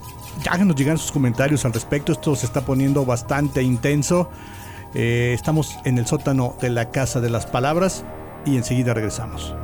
[0.48, 2.12] háganos llegar sus comentarios al respecto.
[2.12, 4.30] Esto se está poniendo bastante intenso.
[4.94, 8.04] Eh, estamos en el sótano de la Casa de las Palabras
[8.44, 9.56] y enseguida regresamos.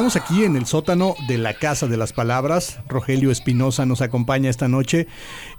[0.00, 2.78] Continuamos aquí en el sótano de la Casa de las Palabras.
[2.88, 5.08] Rogelio Espinosa nos acompaña esta noche.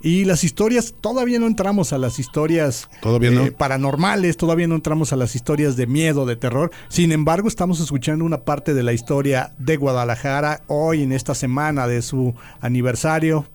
[0.02, 3.46] Y las historias, todavía no entramos a las historias eh, Todavía no.
[3.52, 6.70] paranormales, todavía no entramos a las historias de miedo, de terror.
[6.88, 11.86] Sin embargo, estamos escuchando una parte de la historia de Guadalajara hoy en esta semana
[11.86, 13.46] de su aniversario.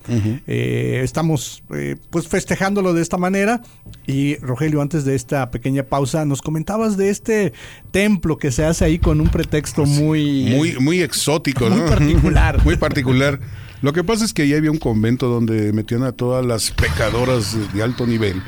[0.48, 3.62] Eh, estamos eh, pues festejándolo de esta manera.
[4.06, 7.52] Y Rogelio, antes de esta pequeña pausa, nos comentabas de este
[7.92, 11.86] templo que se hace ahí con un pretexto muy Muy, muy exótico, Muy ¿no?
[11.88, 12.64] particular.
[12.64, 13.40] muy particular.
[13.82, 17.56] Lo que pasa es que ahí había un convento donde metían a todas las pecadoras
[17.74, 18.42] de alto nivel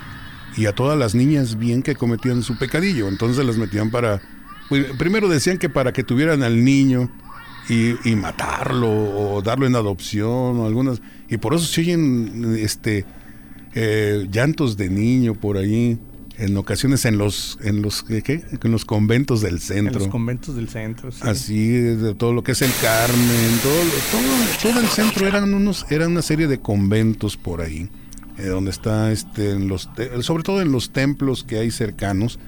[0.57, 3.07] y a todas las niñas bien que cometían su pecadillo.
[3.07, 4.21] Entonces las metían para.
[4.97, 7.11] primero decían que para que tuvieran al niño
[7.69, 11.01] y, y matarlo o darlo en adopción o algunas.
[11.29, 13.05] Y por eso se oyen este,
[13.75, 15.99] eh, llantos de niño por ahí.
[16.39, 18.45] En ocasiones en los, en los, ¿qué?
[18.63, 19.99] En los conventos del en centro.
[19.99, 21.11] los conventos del centro.
[21.11, 21.19] sí.
[21.21, 23.73] Así, de todo lo que es el Carmen, todo,
[24.09, 27.89] todo, todo el centro eran unos, era una serie de conventos por ahí,
[28.37, 29.89] eh, donde está este, en los,
[30.21, 32.39] sobre todo en los templos que hay cercanos,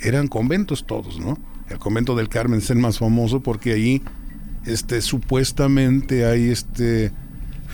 [0.00, 1.36] eran conventos todos, ¿no?
[1.68, 4.02] El convento del Carmen es el más famoso porque ahí,
[4.66, 7.10] este, supuestamente hay este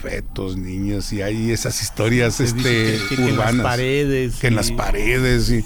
[0.01, 4.47] fetos, niñas y hay esas historias, Se este, que- que en las urbanas paredes que
[4.47, 5.65] en y- las paredes y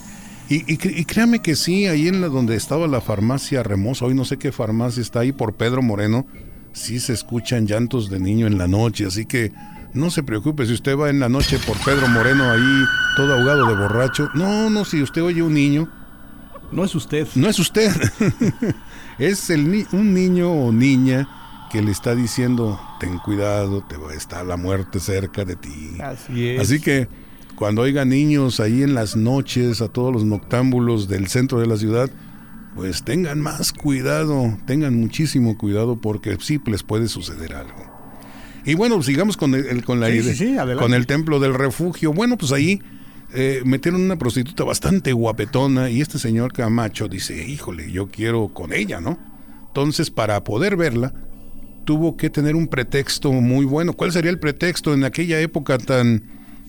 [0.49, 4.37] Y, créame que sí, ahí en la donde estaba la farmacia Remosa, hoy no sé
[4.37, 6.27] qué farmacia está ahí por Pedro Moreno,
[6.73, 9.51] sí se escuchan llantos de niño en la noche, así que
[9.93, 12.83] no se preocupe si usted va en la noche por Pedro Moreno ahí
[13.15, 14.29] todo ahogado de borracho.
[14.35, 15.89] No, no, si usted oye un niño.
[16.71, 17.27] No es usted.
[17.35, 17.91] No es usted.
[19.19, 21.27] es el un niño o niña
[21.73, 25.97] que le está diciendo, ten cuidado, te estar la muerte cerca de ti.
[25.99, 26.62] Así es.
[26.62, 27.07] Así que
[27.55, 31.75] cuando oiga niños ahí en las noches, a todos los noctámbulos del centro de la
[31.75, 32.12] ciudad,
[32.75, 37.91] pues tengan más cuidado, tengan muchísimo cuidado porque sí les puede suceder algo.
[38.65, 42.13] Y bueno, sigamos con el, con la Sí, sí, sí, con el templo del refugio.
[42.13, 42.83] Bueno, pues ahí
[43.33, 48.73] eh, metieron una prostituta bastante guapetona y este señor Camacho dice, híjole, yo quiero con
[48.73, 49.17] ella, ¿no?
[49.69, 51.15] Entonces, para poder verla,
[51.83, 53.93] tuvo que tener un pretexto muy bueno.
[53.93, 56.23] ¿Cuál sería el pretexto en aquella época tan,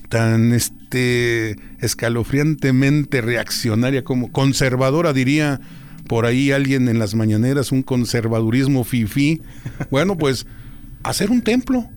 [0.09, 5.61] tan este, escalofriantemente reaccionaria como conservadora, diría
[6.07, 9.41] por ahí alguien en las mañaneras, un conservadurismo fifí?
[9.91, 10.47] Bueno, pues
[11.03, 11.89] hacer un templo.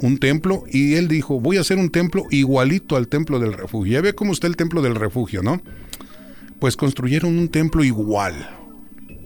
[0.00, 3.94] Un templo, y él dijo, voy a hacer un templo igualito al templo del refugio.
[3.94, 5.60] Ya ve cómo está el templo del refugio, ¿no?
[6.60, 8.48] Pues construyeron un templo igual.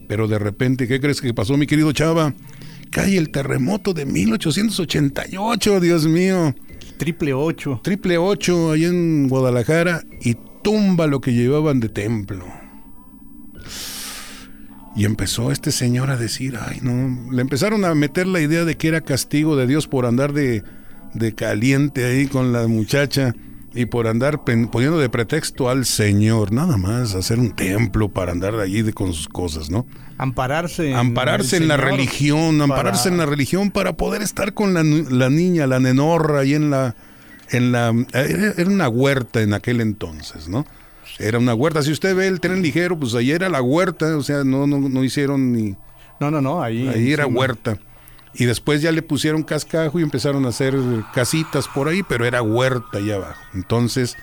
[0.09, 2.33] Pero de repente, ¿qué crees que pasó, mi querido Chava?
[2.93, 6.55] Cae el terremoto de 1888, Dios mío.
[6.99, 7.81] Triple ocho.
[7.83, 12.45] Triple ocho, ahí en Guadalajara, y tumba lo que llevaban de templo.
[14.95, 18.77] Y empezó este señor a decir, ay no, le empezaron a meter la idea de
[18.77, 20.63] que era castigo de Dios por andar de,
[21.15, 23.35] de caliente ahí con la muchacha
[23.75, 28.57] y por andar poniendo de pretexto al Señor, nada más, hacer un templo para andar
[28.57, 29.87] allí de, con sus cosas, ¿no?
[30.23, 30.95] Ampararse.
[30.95, 35.67] Ampararse en, la religión, ampararse en la religión para poder estar con la, la niña,
[35.67, 36.95] la nenorra ahí en la...
[37.51, 40.65] En la era, una huerta en aquel entonces, ¿no?
[41.19, 41.83] Era una huerta.
[41.83, 44.79] Si usted ve el tren ligero, pues ahí era la huerta, o sea, no, no,
[44.79, 45.75] no hicieron ni...
[46.21, 46.87] No, no, no, ahí...
[46.87, 47.79] Ahí era huerta.
[48.33, 50.75] Y después ya le pusieron cascajo y empezaron a hacer
[51.13, 53.43] casitas por ahí, pero era huerta allá abajo.
[53.55, 54.17] Entonces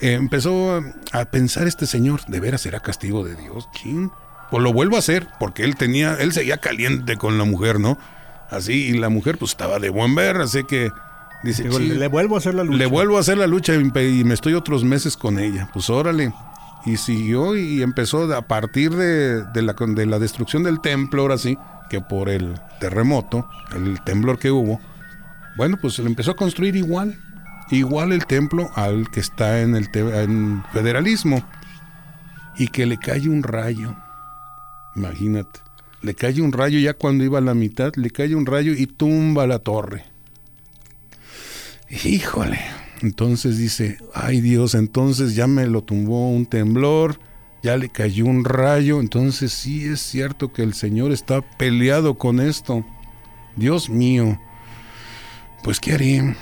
[0.00, 0.80] eh, empezó
[1.12, 3.68] a pensar este señor, ¿de veras será castigo de Dios?
[3.82, 4.12] ¿Quién?
[4.50, 7.98] Pues lo vuelvo a hacer, porque él tenía, él seguía caliente con la mujer, ¿no?
[8.50, 10.92] Así, y la mujer pues estaba de buen ver, así que
[11.42, 12.78] dice, Digo, le, le vuelvo a hacer la lucha.
[12.78, 15.68] le vuelvo a hacer la lucha y, me estoy otros meses con ella.
[15.72, 16.32] Pues órale.
[16.84, 21.38] Y siguió y empezó a partir de, de, la, de la destrucción del templo, ahora
[21.38, 21.58] sí,
[21.90, 24.80] que por el terremoto, el temblor que hubo,
[25.56, 27.18] bueno, pues se le empezó a construir igual,
[27.70, 31.42] igual el templo al que está en el en federalismo.
[32.58, 33.96] Y que le cae un rayo,
[34.96, 35.60] imagínate,
[36.02, 38.86] le cae un rayo ya cuando iba a la mitad, le cae un rayo y
[38.86, 40.04] tumba la torre.
[42.04, 42.60] Híjole,
[43.02, 47.18] entonces dice, ay Dios, entonces ya me lo tumbó un temblor,
[47.62, 52.40] ya le cayó un rayo, entonces sí es cierto que el Señor está peleado con
[52.40, 52.84] esto.
[53.56, 54.40] Dios mío,
[55.62, 56.36] pues ¿qué haré?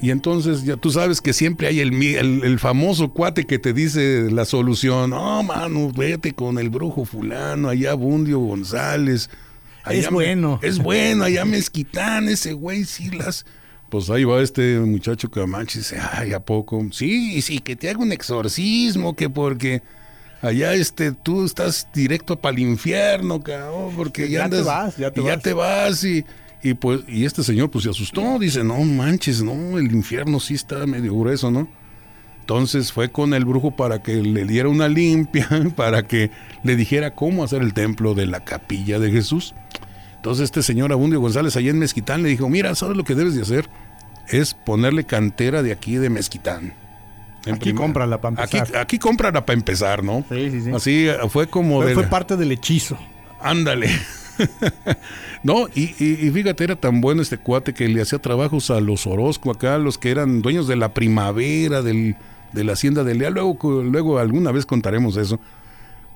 [0.00, 3.72] Y entonces ya tú sabes que siempre hay el, el, el famoso cuate que te
[3.72, 9.28] dice la solución, no, mano, vete con el brujo fulano, allá Bundio González.
[9.82, 10.60] Allá es bueno.
[10.62, 13.44] Es bueno, allá Mezquitán, ese güey sí las...
[13.88, 16.86] Pues ahí va este muchacho Camacho y dice, ay, ¿a poco?
[16.92, 19.82] Sí, sí, que te haga un exorcismo, que porque
[20.42, 24.96] allá este tú estás directo para el infierno, cabrón, porque ya, ya andas, te vas,
[24.98, 25.32] ya te y vas.
[25.32, 26.24] ya te vas y,
[26.62, 30.54] y pues y este señor pues se asustó, dice, "No manches, no, el infierno sí
[30.54, 31.68] está medio grueso, ¿no?"
[32.40, 36.30] Entonces fue con el brujo para que le diera una limpia, para que
[36.62, 39.54] le dijera cómo hacer el templo de la capilla de Jesús.
[40.16, 43.34] Entonces este señor Abundio González allá en Mezquitán le dijo, mira, ¿sabes lo que debes
[43.34, 43.68] de hacer?
[44.28, 46.72] Es ponerle cantera de aquí de Mezquitán.
[47.44, 48.62] En aquí cómprala para empezar.
[48.62, 50.24] Aquí, aquí cómprala para empezar, ¿no?
[50.30, 50.70] Sí, sí, sí.
[50.74, 51.76] Así fue como...
[51.76, 52.10] Fue, de fue la...
[52.10, 52.98] parte del hechizo.
[53.42, 53.90] Ándale.
[55.42, 59.50] no, y, fíjate, era tan bueno este cuate que le hacía trabajos a los Orozco
[59.50, 62.16] acá, los que eran dueños de la primavera, del,
[62.52, 63.34] de la hacienda de Leal.
[63.34, 65.40] Luego, luego alguna vez contaremos eso.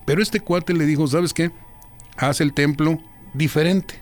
[0.04, 1.50] Pero este cuate le dijo, ¿sabes qué?
[2.16, 2.98] Haz el templo
[3.34, 3.94] diferente.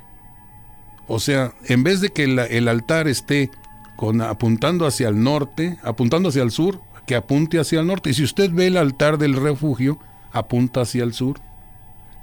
[1.07, 3.51] O sea, en vez de que el altar esté
[3.97, 8.11] con, apuntando hacia el norte, apuntando hacia el sur, que apunte hacia el norte.
[8.11, 9.99] Y si usted ve el altar del refugio,
[10.33, 11.41] apunta hacia el sur.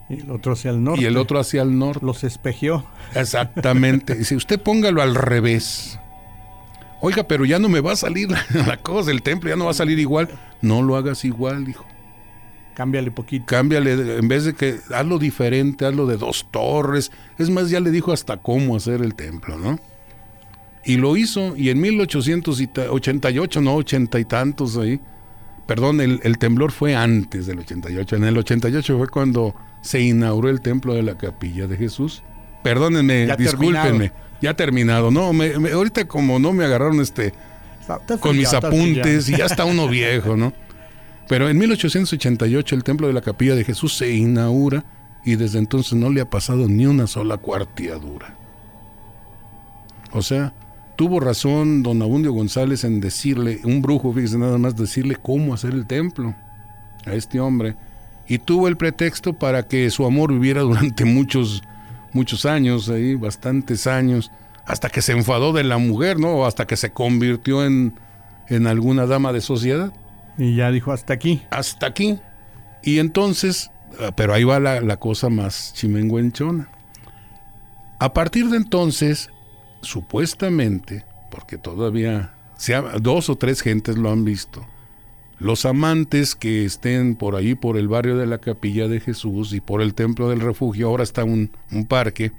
[0.10, 1.01] Y el otro hacia el norte.
[1.01, 2.05] Y el otro hacia el norte.
[2.05, 2.86] Los espejeó.
[3.14, 4.16] Exactamente.
[4.18, 5.99] Dice, usted póngalo al revés.
[7.01, 9.66] Oiga, pero ya no me va a salir la, la cosa del templo, ya no
[9.66, 10.30] va a salir igual.
[10.62, 11.86] No lo hagas igual, dijo.
[12.74, 13.45] Cámbiale poquito.
[13.47, 17.12] Cámbiale, en vez de que hazlo diferente, hazlo de dos torres.
[17.38, 19.80] Es más, ya le dijo hasta cómo hacer el templo, ¿no?
[20.86, 25.01] Y lo hizo, y en 1888, no, ochenta y tantos ahí,
[25.66, 28.16] perdón, el, el temblor fue antes del 88.
[28.16, 32.23] En el 88 fue cuando se inauguró el templo de la capilla de Jesús.
[32.63, 34.11] Perdónenme, Ya discúlpenme.
[34.41, 35.09] Ya terminado.
[35.11, 37.34] No, me- me- ahorita como no me agarraron este
[37.82, 40.53] Está con mis apuntes y ya está uno viejo, ¿no?
[41.30, 44.84] Pero en 1888 el templo de la capilla de Jesús se inaugura
[45.25, 48.36] y desde entonces no le ha pasado ni una sola cuarteadura.
[50.11, 50.53] O sea,
[50.95, 55.73] tuvo razón don Abundio González en decirle, un brujo, fíjese nada más, decirle cómo hacer
[55.73, 56.34] el templo
[57.05, 57.75] a este hombre.
[58.28, 61.63] Y tuvo el pretexto para que su amor viviera durante muchos,
[62.13, 64.32] muchos años, ahí, bastantes años,
[64.65, 66.30] hasta que se enfadó de la mujer, ¿no?
[66.34, 67.93] O hasta que se convirtió en,
[68.49, 69.93] en alguna dama de sociedad.
[70.38, 71.41] Y ya dijo hasta aquí.
[71.49, 72.19] Hasta aquí.
[72.84, 73.71] Y entonces,
[74.01, 76.69] ah, pero ahí va la, la cosa más chimenguenchona.
[77.99, 79.30] A partir de entonces,
[79.82, 84.65] supuestamente, porque todavía se ha- dos o tres gentes lo han visto,
[85.39, 89.61] los amantes que estén por ahí, por el barrio de la Capilla de Jesús y
[89.61, 92.31] por el Templo del Refugio, ahora está un, un parque,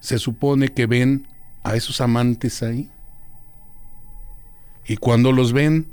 [0.00, 1.26] se supone que ven
[1.62, 2.90] a esos amantes ahí.
[4.86, 5.86] Y cuando los ven,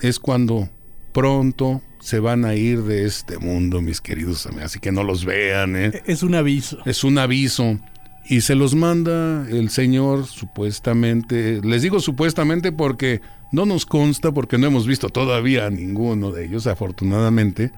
[0.00, 0.68] es cuando
[1.12, 4.66] pronto se van a ir de este mundo, mis queridos amigos.
[4.66, 6.02] Así que no los vean, ¿eh?
[6.04, 6.78] Es un aviso.
[6.84, 7.78] Es un aviso.
[8.26, 11.60] Y se los manda el Señor supuestamente.
[11.62, 13.20] Les digo supuestamente porque
[13.54, 17.70] no nos consta, porque no hemos visto todavía a ninguno de ellos, afortunadamente.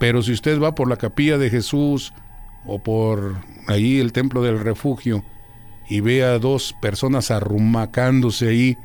[0.00, 2.12] Pero si usted va por la capilla de Jesús
[2.66, 3.36] o por
[3.68, 5.24] ahí el templo del refugio
[5.88, 8.78] y ve a dos personas arrumacándose ahí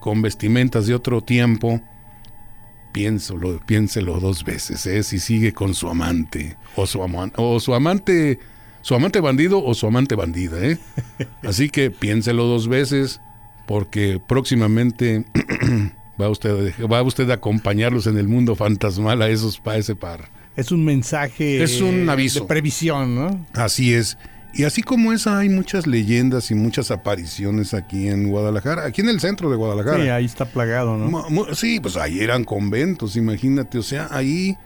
[0.00, 1.80] con vestimentas de otro tiempo,
[2.90, 5.04] piénselo, piénselo dos veces, ¿eh?
[5.04, 8.40] si sigue con su amante o su amante o su amante,
[8.80, 10.78] su amante bandido o su amante bandida, ¿eh?
[11.44, 13.20] Así que piénselo dos veces
[13.66, 15.24] porque próximamente
[16.20, 20.30] va usted va usted a acompañarlos en el mundo fantasmal a esos pa ese par.
[20.56, 21.62] Es un mensaje.
[21.62, 22.40] Es un eh, aviso.
[22.40, 23.46] De previsión, ¿no?
[23.54, 24.18] Así es.
[24.54, 29.08] Y así como esa, hay muchas leyendas y muchas apariciones aquí en Guadalajara, aquí en
[29.08, 30.02] el centro de Guadalajara.
[30.02, 31.24] Sí, ahí está plagado, ¿no?
[31.54, 34.58] Sí, pues ahí eran conventos, imagínate, o sea, ahí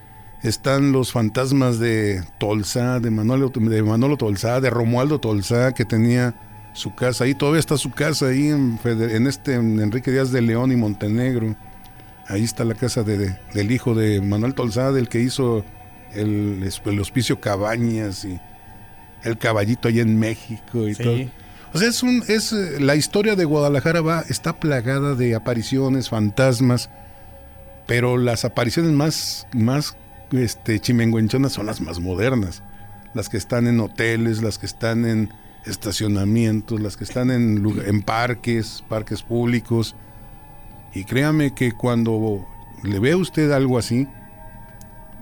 [0.42, 6.34] están los fantasmas de Tolsá, de Manolo, de Manolo Tolsá, de Romualdo Tolsá, que tenía
[6.77, 10.43] su casa ahí, todavía está su casa ahí en, en este en Enrique Díaz de
[10.43, 11.57] León y Montenegro.
[12.29, 15.64] Ahí está la casa de, de- del hijo de Manuel Tolsá, del que hizo
[16.14, 18.39] el, el hospicio Cabañas y
[19.22, 21.03] el caballito allá en México y Sí.
[21.03, 21.16] todo.
[21.72, 26.09] O sea, es un, es, eh, la historia de Guadalajara va, está plagada de apariciones,
[26.09, 26.89] fantasmas,
[27.87, 29.97] pero las apariciones más, más
[30.33, 32.62] este, chimenguenchonas son las más modernas.
[33.14, 35.31] Las que están en hoteles, las que están en
[35.67, 39.95] estacionamientos, las que están en, en parques, parques públicos.
[40.95, 42.47] Y créame que cuando
[42.83, 44.09] le ve a usted algo así,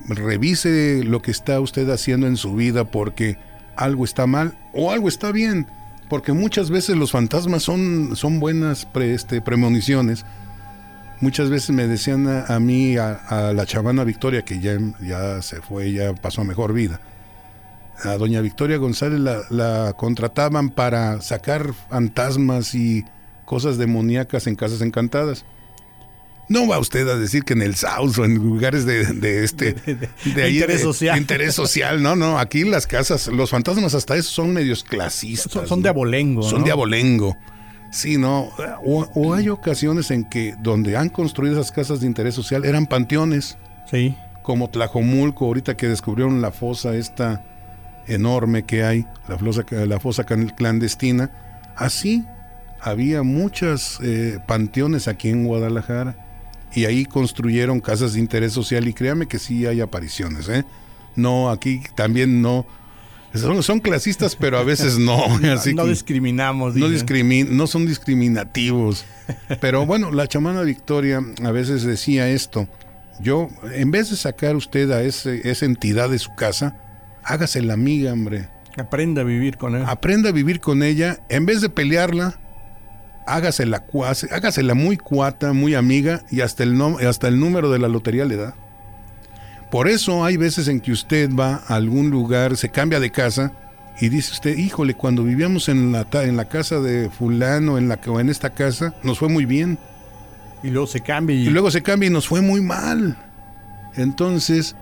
[0.07, 3.39] revise lo que está usted haciendo en su vida porque
[3.77, 5.67] algo está mal o algo está bien.
[6.09, 10.25] Porque muchas veces los fantasmas son, son buenas pre- este, premoniciones.
[11.21, 15.63] Muchas veces me decían a, mí, a, a la chavana Victoria, que ya, ya se
[15.63, 17.01] fue, ya pasó a mejor vida.
[18.03, 23.05] A doña Victoria González la, la contrataban para sacar fantasmas y
[23.45, 25.45] cosas demoníacas en casas encantadas.
[26.49, 29.73] No va usted a decir que en el South o en lugares de, de este
[30.35, 31.15] de, ahí interés social.
[31.15, 35.51] de interés social, no, no, aquí las casas, los fantasmas hasta eso son medios clasistas.
[35.53, 36.43] Son, son de abolengo.
[36.43, 36.65] Son ¿no?
[36.67, 37.37] de abolengo.
[37.91, 38.51] Sí, no.
[38.85, 42.87] O, o hay ocasiones en que donde han construido esas casas de interés social eran
[42.87, 43.57] panteones,
[43.91, 44.17] Sí.
[44.43, 47.43] como Tlajomulco, ahorita que descubrieron la fosa esta
[48.07, 51.31] enorme que hay, la fosa, la fosa clandestina.
[51.77, 52.25] Así
[52.81, 56.17] había muchas eh, panteones aquí en Guadalajara
[56.75, 60.65] y ahí construyeron casas de interés social y créame que sí hay apariciones, ¿eh?
[61.17, 62.67] No, aquí también no.
[63.33, 65.25] Son, son clasistas, pero a veces no.
[65.53, 66.75] Así no que- discriminamos.
[66.77, 69.05] no, no son discriminativos.
[69.61, 72.69] Pero bueno, la chamana Victoria a veces decía esto.
[73.21, 76.77] Yo, en vez de sacar usted a ese, esa entidad de su casa,
[77.25, 78.49] hágase la amiga, hombre.
[78.77, 79.85] Aprenda a vivir con él.
[79.87, 81.19] Aprenda a vivir con ella.
[81.29, 82.39] En vez de pelearla,
[83.27, 87.71] hágase la, cua- hágasela muy cuata, muy amiga y hasta el, no- hasta el número
[87.71, 88.55] de la lotería le da.
[89.71, 93.53] Por eso hay veces en que usted va a algún lugar, se cambia de casa
[94.01, 97.99] y dice usted, híjole, cuando vivíamos en la, en la casa de fulano en la,
[98.09, 99.79] o en esta casa, nos fue muy bien.
[100.63, 103.17] Y luego se cambia y, Y luego se cambia y nos fue muy mal.
[103.97, 104.75] Entonces,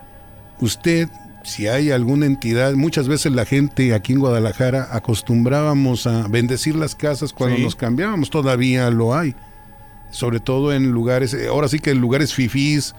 [0.60, 1.08] usted,
[1.44, 6.94] si hay alguna entidad, muchas veces la gente aquí en Guadalajara acostumbrábamos a bendecir las
[6.94, 7.62] casas cuando Sí.
[7.62, 9.34] nos cambiábamos, todavía lo hay.
[10.10, 12.94] sobre todo en lugares, eh, ahora sí que en lugares fifís,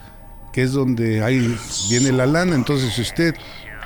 [0.52, 1.56] que es donde ahí
[1.88, 2.56] viene la lana.
[2.56, 3.36] Entonces, si usted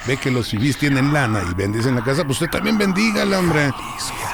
[0.06, 3.70] ve que los fifís tienen lana y bendicen la casa, pues usted también bendígala, hombre.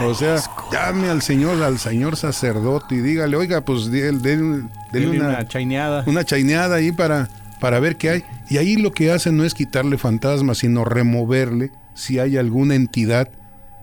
[0.00, 0.36] O sea,
[0.70, 4.68] llame al señor, al señor sacerdote y dígale, oiga, pues denle
[5.08, 6.04] una, una chaineada.
[6.06, 7.28] Una chaineada ahí para,
[7.64, 8.24] para ver qué hay.
[8.50, 13.30] Y ahí lo que hace no es quitarle fantasmas, sino removerle si hay alguna entidad.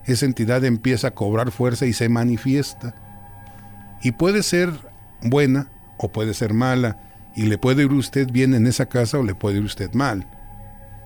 [0.05, 2.93] Esa entidad empieza a cobrar fuerza y se manifiesta.
[4.03, 4.69] Y puede ser
[5.23, 5.67] buena
[5.97, 6.99] o puede ser mala.
[7.36, 10.27] Y le puede ir usted bien en esa casa o le puede ir usted mal.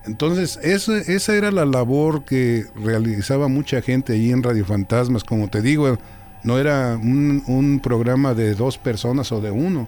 [0.06, 5.24] Entonces, esa, esa era la labor que realizaba mucha gente allí en Radio Fantasmas.
[5.24, 5.98] Como te digo,
[6.44, 9.88] no era un, un programa de dos personas o de uno.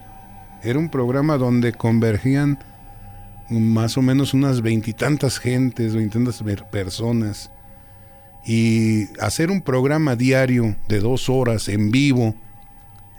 [0.62, 2.58] Era un programa donde convergían
[3.50, 7.50] más o menos unas veintitantas gentes, veintitantas personas.
[8.44, 12.34] Y hacer un programa diario de dos horas en vivo,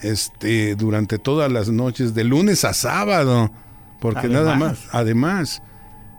[0.01, 3.51] este, durante todas las noches, de lunes a sábado,
[3.99, 4.43] porque Además.
[4.43, 5.61] nada más, además,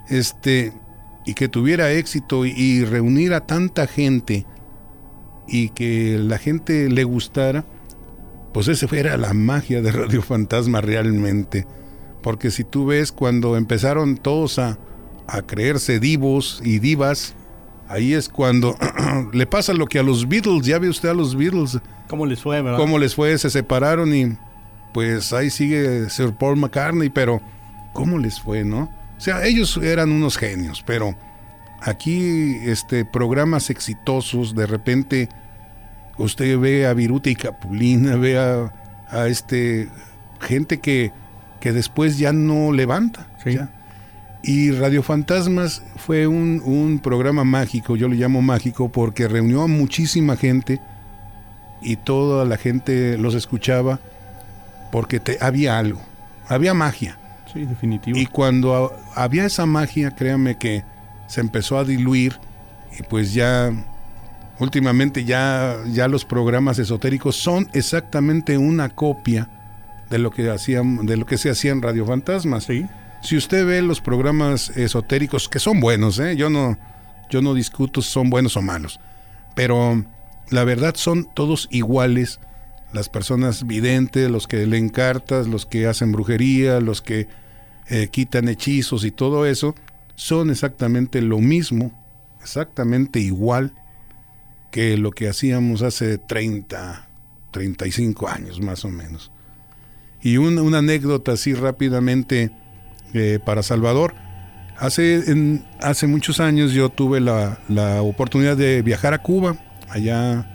[0.09, 0.73] este,
[1.25, 4.47] y que tuviera éxito y, y reunir a tanta gente
[5.49, 7.65] y que la gente le gustara,
[8.53, 11.67] pues esa era la magia de Radio Fantasma realmente.
[12.23, 14.79] Porque si tú ves cuando empezaron todos a,
[15.27, 17.35] a creerse divos y divas,
[17.89, 18.77] ahí es cuando
[19.33, 22.41] le pasa lo que a los Beatles, ya ve usted a los Beatles, ¿Cómo les
[22.41, 22.79] fue, verdad?
[22.79, 24.37] cómo les fue, se separaron y
[24.93, 27.41] pues ahí sigue Sir Paul McCartney, pero
[27.93, 28.91] ¿cómo les fue, no?
[29.17, 31.15] O sea, ellos eran unos genios, pero
[31.81, 35.29] aquí este programas exitosos, de repente
[36.19, 38.73] usted ve a Viruta y Capulina, ve a,
[39.09, 39.89] a este
[40.41, 41.13] gente que,
[41.61, 43.27] que después ya no levanta.
[43.45, 43.55] Sí.
[43.55, 43.71] ya.
[44.43, 49.67] Y Radio Fantasmas fue un, un programa mágico, yo le llamo mágico porque reunió a
[49.67, 50.81] muchísima gente
[51.83, 54.01] y toda la gente los escuchaba
[54.93, 56.01] porque te, había algo,
[56.49, 57.19] había magia.
[57.53, 58.17] Sí, definitivo.
[58.19, 58.75] Y cuando
[59.15, 60.85] a- había esa magia, créanme que
[61.27, 62.39] se empezó a diluir
[62.99, 63.71] y pues ya
[64.59, 69.49] últimamente ya, ya los programas esotéricos son exactamente una copia
[70.11, 72.65] de lo que hacían, de lo que se hacía en Radio Fantasmas.
[72.65, 72.85] Sí.
[73.23, 76.37] Si usted ve los programas esotéricos, que son buenos, ¿eh?
[76.37, 76.79] yo, no,
[77.31, 78.99] yo no discuto si son buenos o malos,
[79.55, 80.05] pero
[80.51, 82.41] la verdad son todos iguales.
[82.93, 87.29] Las personas videntes, los que leen cartas, los que hacen brujería, los que
[87.89, 89.77] eh, quitan hechizos y todo eso,
[90.17, 91.93] son exactamente lo mismo,
[92.43, 93.73] exactamente igual
[94.73, 97.09] que lo que hacíamos hace 30,
[97.53, 99.31] 35 años más o menos.
[100.23, 102.51] Y una, una anécdota así rápidamente
[103.15, 104.15] eh, para Salvador.
[104.79, 109.57] Hace, en- hace muchos años yo tuve la, la oportunidad de viajar a Cuba,
[109.89, 110.47] allá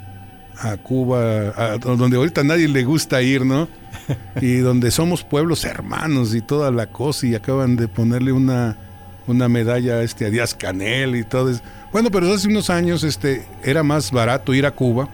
[0.58, 3.68] a Cuba, a donde ahorita a nadie le gusta ir, ¿no?
[4.42, 8.78] Y donde somos pueblos hermanos y toda la cosa, y acaban de ponerle una,
[9.28, 11.62] una medalla a, este, a Díaz Canel y todo eso.
[11.92, 15.08] Bueno, pero hace unos años este, era más barato ir a Cuba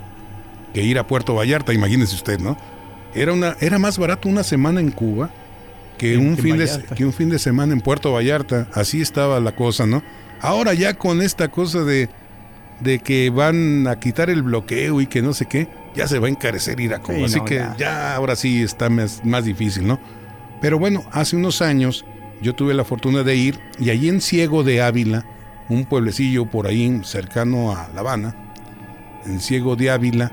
[0.74, 2.58] que ir a Puerto Vallarta, imagínese usted, ¿no?
[3.14, 5.30] Era, una, era más barato una semana en Cuba
[5.98, 8.68] que, un que fin de, que un fin de semana en Puerto Vallarta.
[8.74, 10.04] Así estaba la cosa, ¿no?
[10.40, 12.10] Ahora ya con esta cosa de,
[12.80, 16.28] de que van a quitar el bloqueo y que no sé qué, ya se va
[16.28, 17.18] a encarecer ir a Cuba.
[17.20, 17.76] Sí, Así no, que ya.
[17.78, 18.16] ya.
[18.16, 20.00] ahora sí está más, más difícil, ¿no?
[20.62, 22.06] Pero bueno, hace unos años
[22.42, 25.26] yo tuve la fortuna de ir y allí en Ciego de Ávila,
[25.70, 28.36] un pueblecillo por ahí cercano a La Habana,
[29.26, 30.32] en Ciego de Ávila,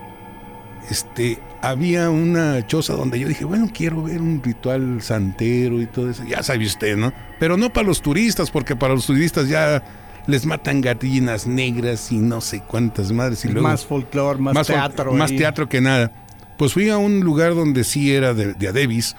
[0.91, 6.11] este, había una choza donde yo dije, bueno, quiero ver un ritual santero y todo
[6.11, 6.25] eso.
[6.25, 7.13] Ya sabe usted, ¿no?
[7.39, 9.83] Pero no para los turistas, porque para los turistas ya
[10.27, 13.45] les matan gallinas negras y no sé cuántas madres.
[13.45, 15.13] Y luego, más folclore, más, teatro.
[15.13, 15.39] Más ahí.
[15.39, 16.13] teatro que nada.
[16.57, 19.17] Pues fui a un lugar donde sí era de, de Adebis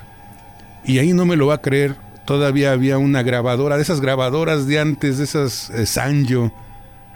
[0.84, 1.96] y ahí no me lo va a creer.
[2.26, 6.52] Todavía había una grabadora, de esas grabadoras de antes, de esas eh, Sanyo,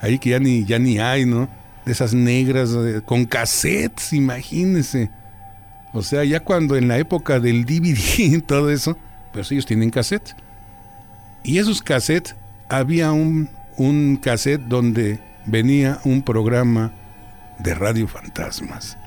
[0.01, 1.47] ahí que ya ni, ya ni hay, ¿no?
[1.86, 2.70] De esas negras,
[3.06, 5.10] con cassettes, imagínense.
[5.94, 8.98] O sea, ya cuando en la época del DVD y todo eso,
[9.32, 10.36] pues ellos tienen cassettes.
[11.44, 12.36] Y esos cassettes,
[12.70, 16.92] había un, un cassette donde venía un programa
[17.60, 18.98] de Radio Fantasmas.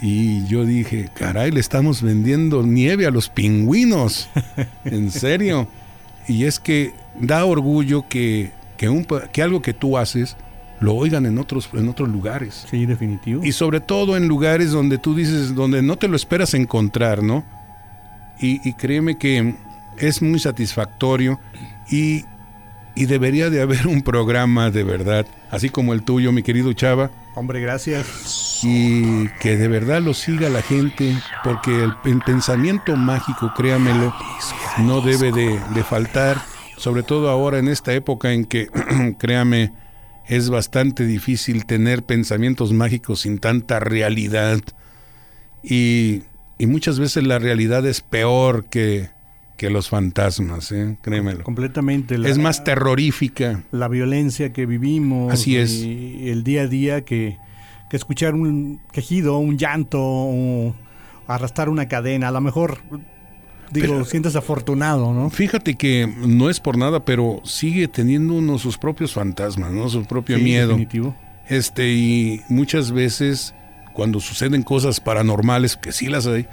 [0.00, 4.28] Y yo dije, caray, le estamos vendiendo nieve a los pingüinos.
[4.84, 5.68] en serio.
[6.28, 10.36] Y es que da orgullo que, que, un que algo que tú haces
[10.80, 12.66] lo oigan en otros, en otros lugares.
[12.70, 13.44] Sí, definitivo.
[13.44, 17.44] Y sobre todo en lugares donde tú dices, donde no te lo esperas encontrar, ¿no?
[18.40, 19.54] Y, y créeme que
[19.98, 21.40] es muy satisfactorio
[21.90, 22.24] y,
[22.94, 27.10] y debería de haber un programa de verdad, así como el tuyo, mi querido Chava,
[27.36, 28.60] Hombre, gracias.
[28.64, 31.14] Y que de verdad lo siga la gente,
[31.44, 34.14] porque el, el pensamiento mágico, créamelo,
[34.78, 36.40] no debe de, de faltar,
[36.78, 38.70] sobre todo ahora en esta época en que,
[39.18, 39.74] créame,
[40.28, 44.60] es bastante difícil tener pensamientos mágicos sin tanta realidad.
[45.62, 46.22] Y,
[46.58, 49.08] y muchas veces la realidad es peor que,
[49.56, 50.96] que los fantasmas, ¿eh?
[51.02, 51.44] créemelo.
[51.44, 52.18] Completamente.
[52.18, 53.62] la- Es más terrorífica.
[53.72, 55.32] la violencia que vivimos.
[55.32, 55.72] Así es.
[55.74, 57.38] Y el día a día que,
[57.90, 60.74] que escuchar un quejido, un llanto, o
[61.26, 62.28] arrastrar una cadena.
[62.28, 62.78] A lo mejor,
[63.70, 65.30] digo, Pero- sientes afortunado, ¿no?
[65.30, 69.88] Fíjate que no es por nada, pero sigue teniendo uno sus propios fantasmas, ¿no?
[69.88, 70.68] Su propio Sí, miedo.
[70.68, 71.14] Definitivo.
[71.48, 73.54] Este, y muchas veces
[73.92, 76.46] cuando suceden cosas paranormales, que sí las hay,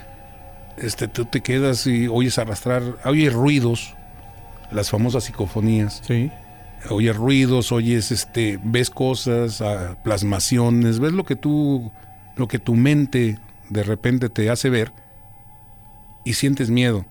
[0.77, 3.95] este, tú te quedas y oyes arrastrar, oyes ruidos,
[4.71, 6.31] las famosas psicofonías, Sí.
[6.89, 11.91] oyes ruidos, oyes, este, ves cosas, ah, plasmaciones, ves lo que tú,
[12.35, 13.39] lo que tu mente
[13.69, 14.91] de repente te hace ver
[16.23, 17.05] y sientes miedo.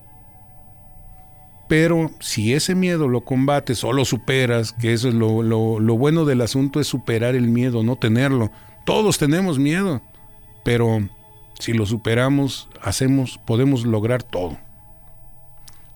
[1.67, 6.25] Pero si ese miedo lo combates o lo superas, que eso es lo, lo- bueno
[6.25, 8.51] del asunto, es superar el miedo, no tenerlo.
[8.85, 10.01] Todos tenemos miedo,
[10.63, 10.99] pero
[11.59, 14.57] si lo superamos, hacemos, podemos lograr todo.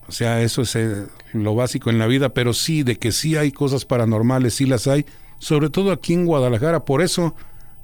[0.08, 3.36] O sea, eso es eh, lo básico en la vida, pero sí, de que sí
[3.36, 5.04] hay cosas paranormales, sí las hay,
[5.38, 6.86] sobre todo aquí en Guadalajara.
[6.86, 7.34] Por eso,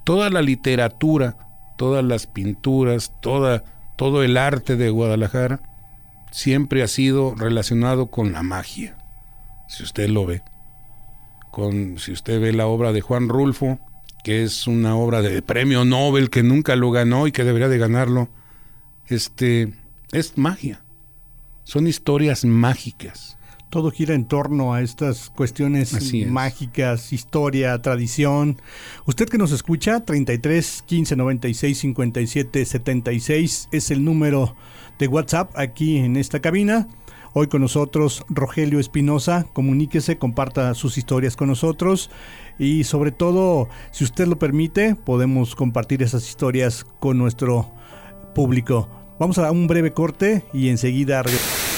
[0.04, 1.36] toda la literatura,
[1.76, 3.62] todas las pinturas, toda,
[3.96, 5.60] todo el arte de Guadalajara
[6.30, 8.96] siempre ha sido relacionado con la magia,
[9.68, 10.42] si usted lo ve.
[11.50, 13.78] Con, si usted ve la obra de Juan Rulfo,
[14.24, 17.78] que es una obra de premio Nobel que nunca lo ganó y que debería de
[17.78, 18.28] ganarlo,
[19.06, 19.72] este,
[20.10, 20.80] es magia.
[21.62, 23.33] Son historias mágicas.
[23.74, 26.30] Todo gira en torno a estas cuestiones es.
[26.30, 28.62] mágicas, historia, tradición.
[29.04, 34.54] Usted que nos escucha, 33 15 96 57 76 es el número
[35.00, 36.86] de WhatsApp aquí en esta cabina.
[37.32, 42.12] Hoy con nosotros Rogelio Espinosa, comuníquese, comparta sus historias con nosotros
[42.60, 47.72] y sobre todo, si usted lo permite, podemos compartir esas historias con nuestro
[48.36, 48.88] público.
[49.18, 51.73] Vamos a un breve corte y enseguida regresamos.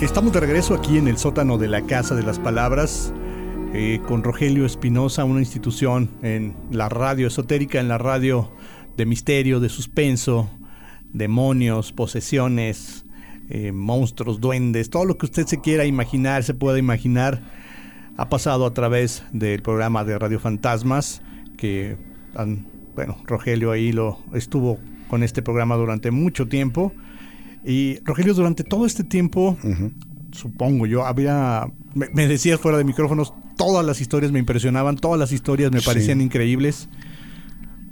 [0.00, 3.12] Estamos de regreso aquí en el sótano de la Casa de las Palabras
[3.74, 8.52] eh, con Rogelio Espinosa, una institución en la radio esotérica, en la radio
[8.96, 10.48] de misterio, de suspenso,
[11.12, 13.04] demonios, posesiones,
[13.48, 17.40] eh, monstruos, duendes, todo lo que usted se quiera imaginar, se pueda imaginar,
[18.16, 21.20] ha pasado a través del programa de Radio Fantasmas,
[21.56, 21.96] que,
[22.94, 24.78] bueno, Rogelio ahí lo estuvo
[25.08, 26.92] con este programa durante mucho tiempo.
[27.66, 29.58] Y Rogelio, durante todo este tiempo,
[30.32, 35.18] supongo yo, había, me, me decías fuera de micrófonos, todas las historias me impresionaban, todas
[35.18, 35.86] las historias me Sí.
[35.86, 36.88] parecían increíbles.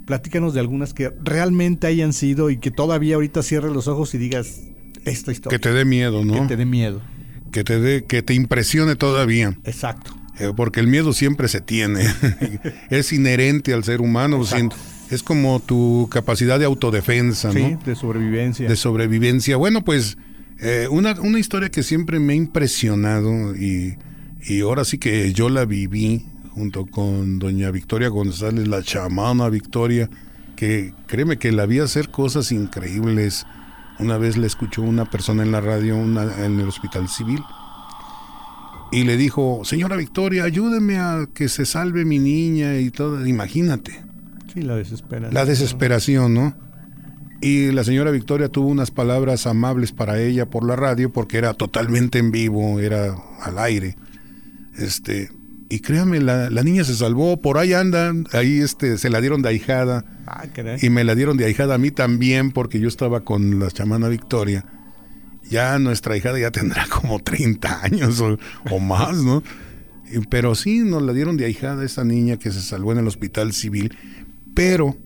[0.07, 4.19] Platícanos de algunas que realmente hayan sido y que todavía ahorita cierres los ojos y
[4.19, 4.61] digas
[5.07, 5.59] esta historia.
[5.59, 6.43] Que te dé miedo, ¿no?
[6.43, 7.01] Que te dé miedo.
[7.51, 9.57] que te dé, que te impresione todavía.
[9.65, 10.15] Exacto.
[10.41, 12.05] Eh, porque el miedo siempre se tiene.
[12.91, 14.45] es inherente al ser humano.
[14.45, 14.71] Sin-
[15.11, 17.79] es como tu capacidad de autodefensa, Sí, ¿no?
[17.85, 18.69] de sobrevivencia.
[18.69, 19.57] De sobrevivencia.
[19.57, 20.17] Bueno, pues
[20.61, 23.97] eh, una, una historia que siempre me ha impresionado y,
[24.47, 30.09] y ahora sí que yo la viví junto con doña Victoria González, la chamana Victoria,
[30.57, 33.45] que créeme que la vi hacer cosas increíbles.
[33.99, 37.41] Una vez le escuchó una persona en la radio una- en el hospital civil
[38.93, 43.27] y le dijo, señora Victoria, ayúdeme a que se salve mi niña y todo.
[43.27, 44.03] Imagínate.
[44.55, 45.35] Sí, la desesperación.
[45.35, 46.57] La desesperación, ¿no?
[47.41, 51.53] Y la señora Victoria tuvo unas palabras amables para ella por la radio porque era
[51.53, 53.97] totalmente en vivo, era al aire.
[54.79, 55.31] Este,
[55.69, 59.43] y créame, la, la niña se salvó, por ahí andan, ahí este, se la dieron
[59.43, 60.47] de ahijada Ah,
[60.81, 64.09] y me la dieron de ahijada a mí también porque yo estaba con la chamana
[64.09, 64.65] Victoria.
[65.51, 68.39] Ya nuestra hijada ya tendrá como 30 años o,
[68.71, 69.43] o más, ¿no?
[70.31, 73.53] Pero sí, nos la dieron de ahijada esa niña que se salvó en el hospital
[73.53, 73.97] civil.
[74.55, 74.97] Pero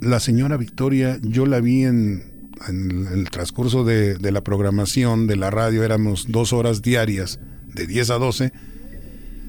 [0.00, 5.36] la señora Victoria, yo la vi en, en el transcurso de, de la programación de
[5.36, 7.40] la radio, éramos dos horas diarias,
[7.74, 8.52] de 10 a 12.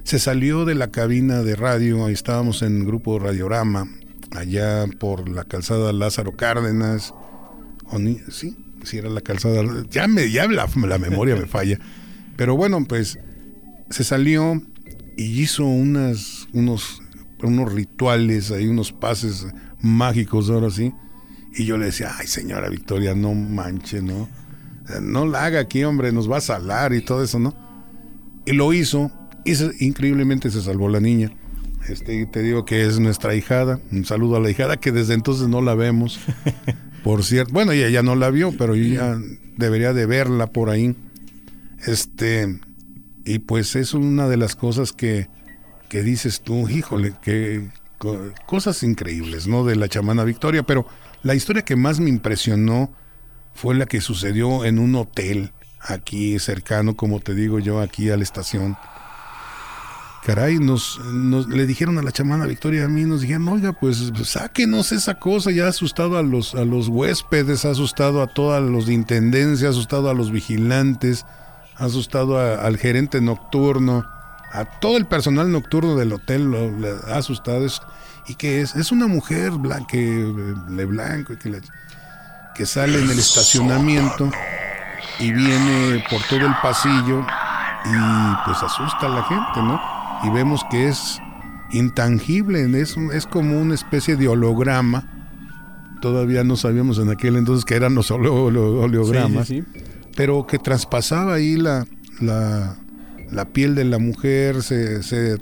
[0.03, 3.87] Se salió de la cabina de radio, ahí estábamos en grupo Radiorama,
[4.31, 7.13] allá por la calzada Lázaro Cárdenas,
[7.85, 11.79] o ni, sí, sí era la calzada, ya me, ya la, la memoria me falla.
[12.37, 13.17] Pero bueno, pues
[13.89, 14.61] se salió
[15.17, 17.01] y hizo unas, unos,
[17.43, 19.47] unos rituales, ahí unos pases
[19.81, 20.93] mágicos ahora sí.
[21.57, 24.27] Y yo le decía, ay señora Victoria, no manche, ¿no?
[25.01, 27.55] No la haga aquí, hombre, nos va a salar y todo eso, ¿no?
[28.45, 29.11] Y lo hizo,
[29.43, 31.31] y se- increíblemente se salvó la niña.
[31.87, 33.79] Este, te digo que es nuestra hijada.
[33.91, 36.19] Un saludo a la hijada que desde entonces no la vemos.
[37.03, 39.17] Por cierto, bueno, ella ya no la vio, pero yo ya
[39.57, 40.95] debería de verla por ahí.
[41.85, 42.59] Este,
[43.25, 45.27] y pues es una de las cosas que,
[45.95, 49.63] que dices tú, híjole, que co- cosas increíbles, ¿no?
[49.63, 50.85] De la chamana Victoria, pero
[51.23, 52.91] la historia que más me impresionó
[53.53, 58.17] fue la que sucedió en un hotel aquí cercano, como te digo yo, aquí a
[58.17, 58.75] la estación.
[60.25, 64.11] Caray, nos, nos- le dijeron a la chamana Victoria a mí, nos dijeron, oiga, pues
[64.25, 68.61] sáquenos esa cosa, ya ha asustado a los, a los huéspedes, ha asustado a todos
[68.69, 71.25] los de intendencia, ha asustado a los vigilantes,
[71.77, 74.03] ha asustado al gerente nocturno,
[74.55, 77.65] a todo el personal nocturno del hotel lo, le ha asustado.
[77.65, 77.81] Es,
[78.27, 78.75] ¿Y que es?
[78.75, 80.33] Es una mujer blanca, que,
[80.69, 81.61] le blanco, y que,
[82.55, 84.31] que sale en el estacionamiento
[85.19, 87.25] y viene por todo el pasillo
[87.85, 89.79] y pues asusta a la gente, ¿no?
[90.23, 91.19] Y vemos que es
[91.71, 95.07] intangible, es, es como una especie de holograma.
[96.01, 99.81] Todavía no sabíamos en aquel entonces que eran los Sí, sí, sí.
[100.15, 101.85] pero que traspasaba ahí la,
[102.19, 102.77] la,
[103.31, 105.37] la piel de la mujer, se, se,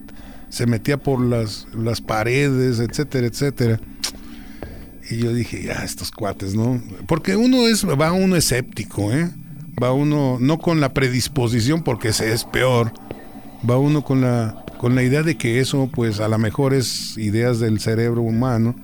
[0.50, 3.80] se metía por las, las paredes, etcétera, etcétera.
[5.10, 6.82] Y yo dije, ya, estos cuates, ¿no?
[7.08, 9.30] Porque uno es, va uno escéptico, ¿eh?
[9.82, 12.94] Va uno, no con la predisposición porque se es peor,
[13.70, 17.18] va uno con la, con la idea de que eso, pues a lo mejor es
[17.18, 18.76] ideas del cerebro humano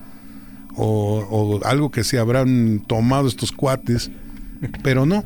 [0.75, 4.09] o, o algo que se habrán tomado estos cuates,
[4.83, 5.23] pero no.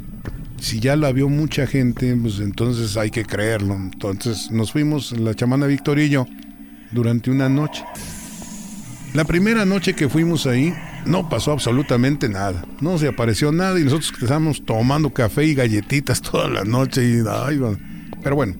[0.63, 3.75] Si ya la vio mucha gente, pues entonces hay que creerlo.
[3.75, 6.25] Entonces nos fuimos, la chamana Victoria y yo,
[6.91, 7.83] durante una noche.
[9.13, 10.73] La primera noche que fuimos ahí,
[11.05, 12.63] no pasó absolutamente nada.
[12.79, 17.03] No se apareció nada y nosotros estábamos tomando café y galletitas toda la noche.
[17.03, 17.59] Y, ay,
[18.23, 18.55] pero bueno,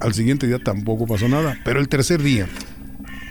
[0.00, 1.56] al siguiente día tampoco pasó nada.
[1.64, 2.48] Pero el tercer día,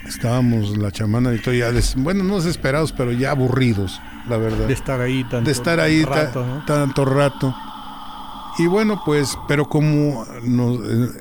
[0.07, 5.01] estábamos la chamana Victoria, des- bueno, no desesperados, pero ya aburridos, la verdad De estar
[5.01, 6.65] ahí tanto de estar ahí ta- rato, ¿no?
[6.65, 7.53] tanto rato.
[8.59, 10.79] Y bueno, pues, pero como nos-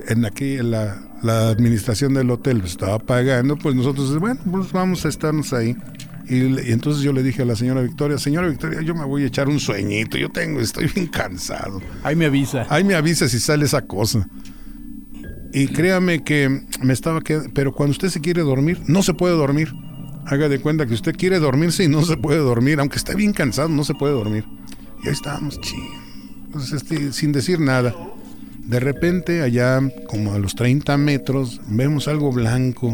[0.08, 5.08] en aquí la, la administración del hotel estaba pagando, pues nosotros, bueno, pues vamos a
[5.08, 5.76] estarnos ahí.
[6.28, 6.36] Y,
[6.68, 9.26] y entonces yo le dije a la señora Victoria, señora Victoria, yo me voy a
[9.26, 11.80] echar un sueñito, yo tengo, estoy bien cansado.
[12.02, 12.66] Ahí me avisa.
[12.68, 14.28] Ahí me avisa si sale esa cosa.
[15.52, 19.34] Y créame que me estaba quedando, pero cuando usted se quiere dormir, no se puede
[19.34, 19.72] dormir.
[20.26, 23.32] Haga de cuenta que usted quiere dormirse y no se puede dormir, aunque esté bien
[23.32, 24.44] cansado, no se puede dormir.
[25.02, 25.80] Y ahí estábamos, ching,
[26.58, 27.94] pues, este, sin decir nada.
[28.64, 32.92] De repente, allá, como a los 30 metros, vemos algo blanco.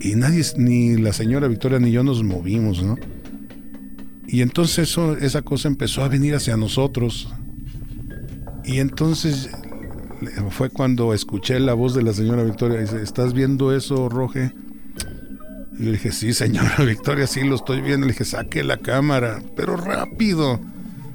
[0.00, 2.96] Y nadie, ni la señora Victoria ni yo nos movimos, ¿no?
[4.26, 7.28] Y entonces esa cosa empezó a venir hacia nosotros.
[8.64, 9.48] Y entonces
[10.50, 12.80] fue cuando escuché la voz de la señora Victoria.
[12.80, 14.52] Dice, ¿estás viendo eso, Roge?
[15.78, 18.06] Y le dije, sí, señora Victoria, sí lo estoy viendo.
[18.06, 20.60] Le dije, saque la cámara, pero rápido,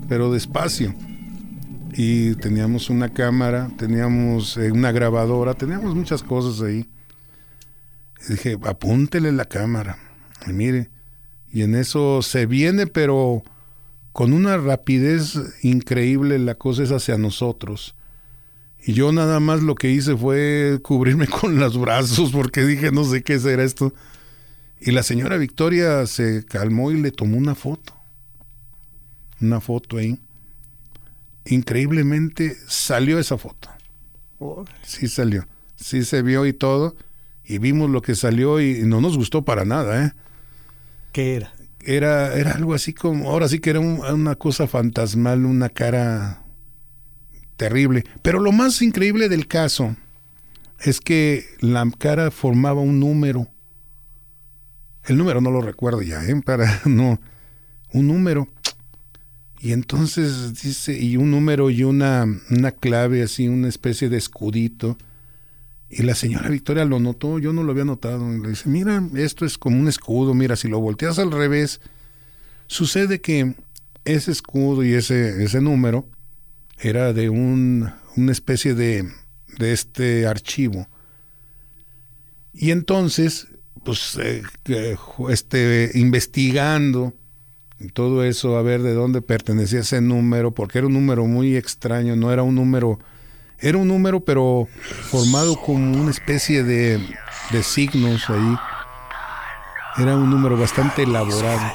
[0.08, 0.94] pero despacio.
[1.94, 6.88] Y teníamos una cámara, teníamos eh, una grabadora, teníamos muchas cosas ahí.
[8.30, 9.98] Dije, apúntele la cámara.
[10.46, 10.90] Y mire,
[11.52, 13.44] y en eso se viene, pero
[14.12, 17.96] con una rapidez increíble la cosa es hacia nosotros.
[18.86, 23.04] Y yo nada más lo que hice fue cubrirme con los brazos porque dije, no
[23.04, 23.94] sé qué será esto.
[24.80, 27.97] Y la señora Victoria se calmó y le tomó una foto.
[29.42, 30.20] Una foto ahí.
[31.46, 33.70] Increíblemente salió esa foto.
[34.84, 35.48] Sí salió.
[35.76, 36.96] Sí se vio y todo.
[37.46, 40.12] Y vimos lo que salió y no nos gustó para nada, ¿eh?
[41.14, 41.54] ¿Qué era?
[41.86, 46.44] era, era algo así como, ahora sí que era un- una cosa fantasmal, una cara
[47.56, 48.04] terrible.
[48.22, 49.96] Pero lo más increíble del caso
[50.82, 53.48] es que la cara formaba un número.
[55.06, 56.42] El número no lo recuerdo ya, ¿eh?
[56.46, 57.22] Para, no,
[57.94, 58.50] un número.
[59.60, 64.98] Y entonces dice, y un número y una, una clave así, una especie de escudito.
[65.90, 68.32] Y la señora Victoria lo notó, yo no lo había notado.
[68.34, 71.82] Y le dice, mira, esto es como un escudo, mira, si lo volteas al revés,
[72.68, 73.56] sucede que
[74.06, 76.08] ese escudo y ese, ese número
[76.80, 79.10] era de un, una especie de,
[79.58, 80.88] de este archivo.
[82.54, 83.48] Y entonces,
[83.84, 84.44] pues, eh,
[85.30, 87.14] este, investigando
[87.94, 92.16] todo eso, a ver de dónde pertenecía ese número, porque era un número muy extraño,
[92.16, 93.00] no era un número,
[93.60, 94.68] era un número pero
[95.10, 97.00] formado como una especie de,
[97.52, 98.56] de signos ahí.
[100.00, 101.74] Era un número bastante elaborado.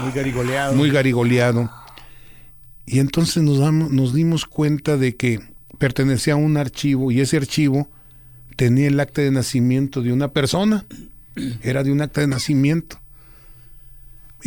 [0.00, 0.74] Muy garigoleado.
[0.74, 1.70] Muy garigoleado.
[2.84, 5.40] Y entonces nos, damos, nos dimos cuenta de que
[5.78, 7.88] pertenecía a un archivo y ese archivo
[8.54, 10.86] tenía el acta de nacimiento de una persona.
[11.62, 13.00] Era de un acta de nacimiento.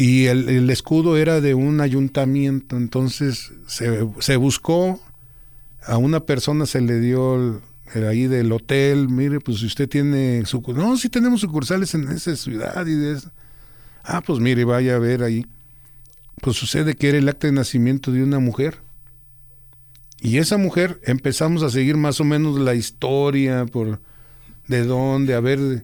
[0.01, 2.77] Y el, escudo era de un ayuntamiento.
[2.77, 4.97] Entonces se, se, buscó,
[5.83, 7.61] a una persona se le dio
[7.93, 12.07] el ahí del hotel, mire, pues si usted tiene sucursales, no, sí tenemos sucursales en
[12.07, 13.33] esa ciudad y de esa.
[14.05, 15.45] Ah, pues mire, vaya a ver ahí.
[16.41, 18.77] Pues sucede que era el acta de nacimiento de una mujer.
[20.21, 23.99] Y esa mujer empezamos a seguir más o menos la historia por
[24.69, 25.83] de dónde, a ver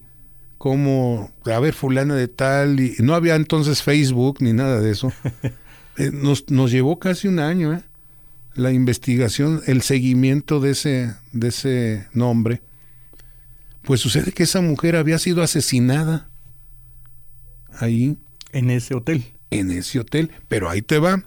[0.57, 5.11] cómo, a ver fulana de tal, y no había entonces Facebook ni nada de eso.
[5.97, 7.81] Eh, nos, nos llevó casi un año, ¿eh?
[8.55, 12.61] la investigación, el seguimiento de ese, de ese nombre.
[13.83, 16.29] Pues sucede que esa mujer había sido asesinada
[17.77, 18.17] ahí.
[18.51, 19.25] En ese hotel.
[19.51, 20.31] En ese hotel.
[20.47, 21.23] Pero ahí te va.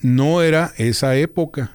[0.00, 1.72] No era esa época.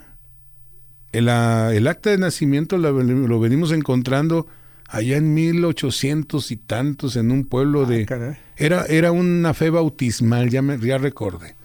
[1.12, 4.46] El, el acta de nacimiento lo, lo, venimos encontrando
[4.90, 8.06] allá en 1800 y tantos en un pueblo de...
[8.10, 11.56] Ah, era, era una fe bautismal, ya, me, ya recordé.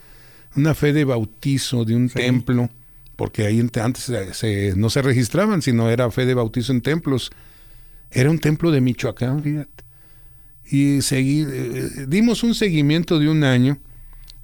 [0.57, 2.15] Una fe de bautizo de un sí.
[2.15, 2.71] templo
[3.17, 7.31] porque ahí antes se, se, no se registraban, sino era fe de bautizo en templos.
[8.11, 9.85] Era un templo de Michoacán, fíjate.
[10.67, 13.79] Y seguí, eh, dimos un seguimiento de un año.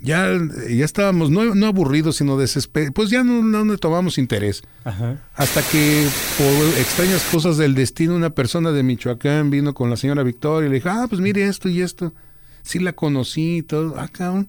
[0.03, 0.31] Ya,
[0.69, 2.95] ya estábamos, no, no aburridos, sino desesperados.
[2.95, 4.63] Pues ya no, no, no tomamos interés.
[4.85, 5.23] Ajá.
[5.35, 6.07] Hasta que,
[6.39, 10.71] por extrañas cosas del destino, una persona de Michoacán vino con la señora Victoria y
[10.71, 12.15] le dijo, ah, pues mire esto y esto.
[12.63, 13.95] Sí la conocí y todo.
[13.99, 14.49] Ah, cabrón.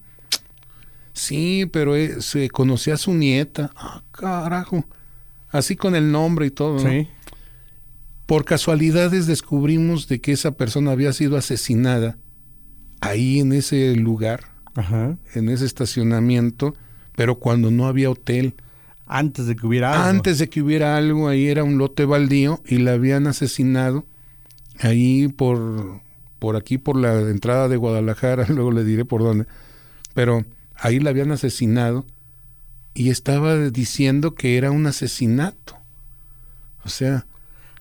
[1.14, 3.72] Sí, pero eh, se conocía a su nieta.
[3.76, 4.86] Ah, carajo.
[5.50, 6.82] Así con el nombre y todo.
[6.82, 6.90] ¿no?
[6.90, 7.10] Sí.
[8.26, 12.18] Por casualidades descubrimos de que esa persona había sido asesinada
[13.02, 15.18] ahí en ese lugar, Ajá.
[15.34, 16.76] en ese estacionamiento,
[17.16, 18.56] pero cuando no había hotel.
[19.06, 20.10] Antes de que hubiera algo.
[20.10, 24.06] Antes de que hubiera algo, ahí era un lote baldío y la habían asesinado
[24.80, 26.02] ahí por,
[26.40, 29.46] por aquí, por la entrada de Guadalajara, luego le diré por dónde.
[30.14, 30.46] Pero
[30.76, 32.06] ahí la habían asesinado
[32.94, 35.78] y estaba diciendo que era un asesinato.
[36.84, 37.26] O sea...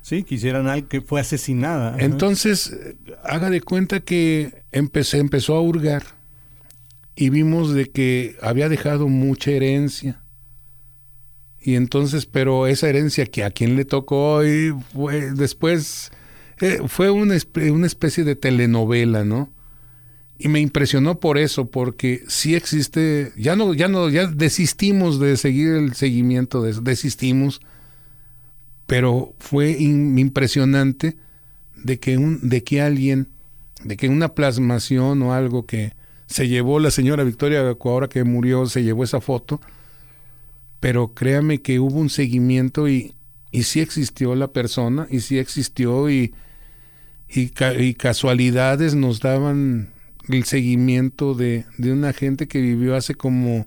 [0.02, 1.96] Sí, quisieran algo que fue asesinada.
[1.98, 2.74] Entonces,
[3.22, 6.19] haga de cuenta que empecé, empezó a hurgar
[7.20, 10.22] y vimos de que había dejado mucha herencia.
[11.60, 16.12] Y entonces, pero esa herencia que a quien le tocó y fue, después
[16.62, 17.36] eh, fue una,
[17.70, 19.52] una especie de telenovela, ¿no?
[20.38, 25.36] y me impresionó por eso porque sí existe ya no ya no ya desistimos de
[25.36, 27.60] seguir el seguimiento de eso desistimos
[28.86, 31.18] pero fue impresionante
[31.76, 33.28] de que un de que alguien
[33.84, 35.92] de que una plasmación o algo que
[36.30, 39.60] se llevó la señora Victoria ahora que murió se llevó esa foto
[40.80, 43.14] pero créame que hubo un seguimiento y
[43.52, 46.32] y sí existió la persona y sí existió y
[47.32, 49.90] y, y casualidades nos daban
[50.28, 53.66] el seguimiento de, de, una gente que vivió hace como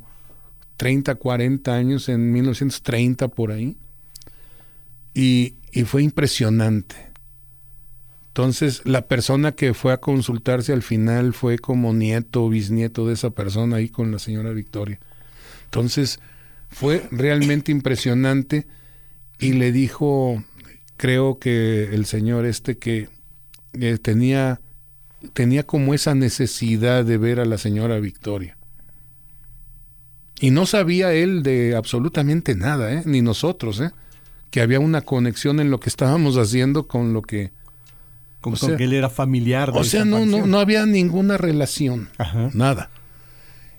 [0.77, 3.77] 30, 40 años, en 1930 por ahí.
[5.13, 7.12] Y, y, fue impresionante.
[8.33, 13.13] Entonces, la persona que fue a consultarse al final fue como nieto o bisnieto de
[13.13, 14.99] esa persona ahí con la señora Victoria.
[15.65, 16.19] Entonces,
[16.69, 18.65] fue realmente impresionante
[19.39, 20.43] y le dijo,
[20.97, 23.09] creo que el señor este que
[23.73, 24.59] eh, tenía
[25.33, 28.57] tenía como esa necesidad de ver a la señora Victoria.
[30.39, 33.03] Y no sabía él de absolutamente nada, ¿eh?
[33.05, 33.91] ni nosotros, ¿eh?
[34.51, 37.51] que había una conexión en lo que estábamos haciendo con lo que...
[38.55, 39.71] Sea, con que él era familiar.
[39.71, 42.49] De o sea, no, no, no había ninguna relación, Ajá.
[42.53, 42.89] nada.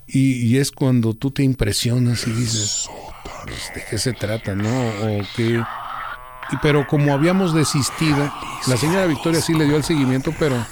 [0.06, 2.88] Y, y, es cuando tú te impresionas y dices,
[3.44, 4.88] pues, ¿de qué se trata, no?
[4.88, 5.62] O qué...
[6.52, 8.30] Y, pero como habíamos desistido,
[8.66, 10.64] la señora Victoria sí le dio el seguimiento, pero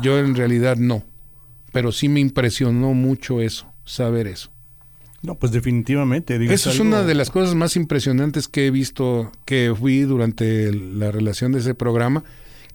[0.00, 1.02] yo en realidad no,
[1.72, 4.50] pero sí me impresionó mucho eso, saber eso.
[5.24, 6.38] No, pues definitivamente.
[6.38, 6.88] Digo, eso es, algo...
[6.88, 11.60] una de las cosas más impresionantes que he visto, que fui durante la relación de
[11.60, 12.24] ese programa.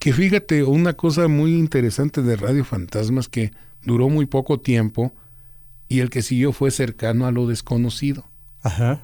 [0.00, 3.52] Que fíjate, una cosa muy interesante de Radio Fantasmas que
[3.84, 5.14] duró muy poco tiempo
[5.88, 8.24] y el que siguió fue cercano a lo desconocido.
[8.62, 9.00] Ajá.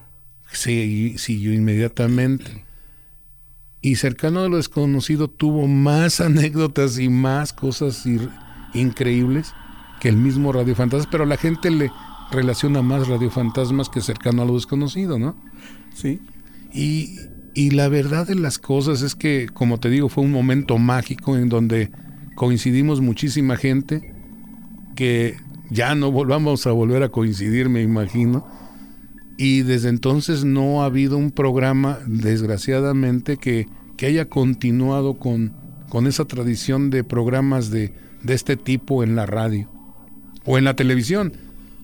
[0.51, 2.67] Sí, siguió inmediatamente
[3.87, 8.05] y cercano a lo desconocido tuvo más anécdotas y más cosas
[8.75, 9.55] increíbles
[10.01, 11.93] que el mismo Radio Fantasma, pero la gente le
[12.33, 15.37] relaciona más Radio Fantasmas que cercano a lo desconocido, ¿no?
[15.95, 16.21] Sí.
[16.75, 17.17] Y,
[17.57, 21.39] y la verdad de las cosas es que, como te digo, fue un momento mágico
[21.39, 21.91] en donde
[22.35, 24.13] coincidimos muchísima gente
[24.95, 25.37] que
[25.71, 28.47] ya no volvamos a volver a coincidir, me imagino.
[29.39, 35.55] Y desde entonces no ha habido un programa, desgraciadamente, que, que haya continuado con,
[35.89, 39.71] con esa tradición de programas de, de este tipo en la radio
[40.45, 41.33] o en la televisión.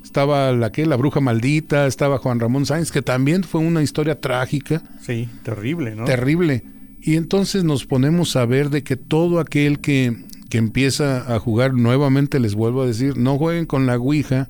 [0.02, 4.20] Estaba la que la bruja maldita, estaba Juan Ramón Sáenz, que también fue una historia
[4.20, 4.82] trágica.
[5.00, 6.04] Sí, terrible, ¿no?
[6.04, 6.64] Terrible.
[7.00, 10.16] Y entonces nos ponemos a ver de que todo aquel que,
[10.48, 14.48] que empieza a jugar, nuevamente les vuelvo a decir, no jueguen con la Ouija,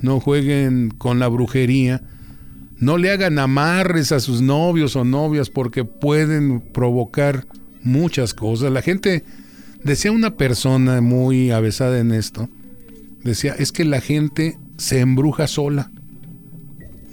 [0.00, 2.02] no jueguen con la brujería,
[2.78, 7.46] no le hagan amarres a sus novios o novias porque pueden provocar
[7.82, 8.72] muchas cosas.
[8.72, 9.24] La gente,
[9.84, 12.48] decía una persona muy avesada en esto,
[13.22, 15.92] decía, es que la gente se embruja sola.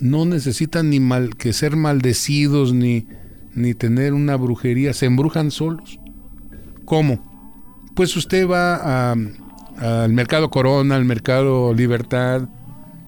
[0.02, 3.08] No necesitan ni mal que ser maldecidos ni,
[3.54, 6.00] ni tener una brujería, se embrujan solos.
[6.86, 7.22] ¿Cómo?
[7.94, 12.50] Pues usted va al mercado Corona, al mercado Libertad,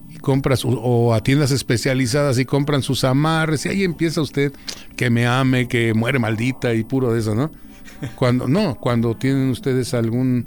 [0.07, 4.53] y compra su, o a tiendas especializadas y compran sus amarres, y ahí empieza usted
[4.95, 7.51] que me ame, que muere maldita y puro de eso, ¿no?
[8.15, 10.45] Cuando, no, cuando tienen ustedes algún,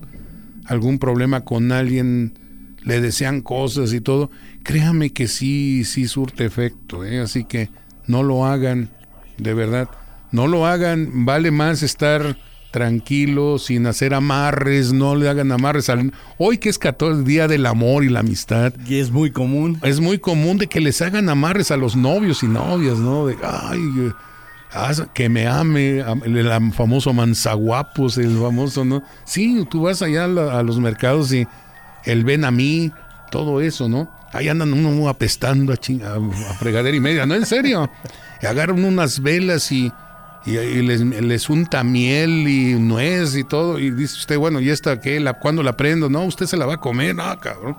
[0.67, 2.44] algún problema con alguien,
[2.85, 4.31] le desean cosas y todo,
[4.63, 7.21] créame que sí, sí surte efecto, ¿eh?
[7.21, 7.71] así que
[8.07, 8.91] no lo hagan,
[9.39, 9.89] de verdad,
[10.31, 12.37] no lo hagan, vale más estar
[12.71, 16.13] tranquilo, sin hacer amarres, no le hagan amarres al...
[16.39, 18.75] Hoy que es 14, Día del Amor y la Amistad.
[18.85, 19.79] Y es muy común.
[19.85, 23.27] Es muy común de que les hagan amarres a los novios y novias, ¿no?
[23.27, 24.13] De, ay,
[25.13, 29.05] que me ame, el, famoso manzaguapos, el famoso, ¿no?
[29.25, 31.47] Sí, tú vas allá a, los mercados y
[32.05, 32.93] el ven a mí,
[33.31, 34.11] todo eso, ¿no?
[34.33, 37.35] Ahí andan uno apestando a, a, fregadera y media, ¿no?
[37.35, 37.91] En serio.
[38.43, 39.93] Y agarran unas velas y,
[40.45, 43.79] y, les, les, unta miel y nuez y todo.
[43.79, 45.21] Y dice usted, bueno, ¿y esta qué?
[45.21, 46.11] La, ¿Cuándo la prendo?
[46.11, 47.77] No, usted se la va a comer, no, cabrón.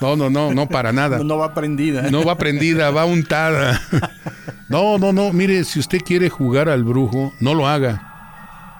[0.00, 1.18] No, no, no, no para nada.
[1.18, 2.10] No, no va prendida.
[2.10, 3.80] No va prendida, va untada.
[4.68, 8.11] No, no, no, mire, si usted quiere jugar al brujo, no lo haga.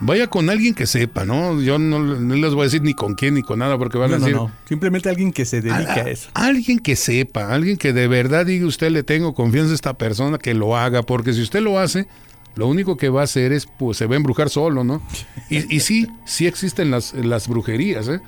[0.05, 1.61] Vaya con alguien que sepa, ¿no?
[1.63, 2.01] Yo no,
[2.35, 4.35] les voy a decir ni con quién ni con nada porque van a decir...
[4.35, 6.29] No, no, simplemente alguien que se dedique a, a, eso.
[6.35, 10.39] Alguien que sepa, alguien que de verdad diga usted le tengo confianza a esta persona,
[10.39, 12.09] que lo haga, porque si usted lo hace,
[12.57, 15.01] lo único que va a hacer es, pues se va a embrujar solo, ¿no?
[15.49, 18.21] Y, y sí, sí existen las, las brujerías, ¿eh?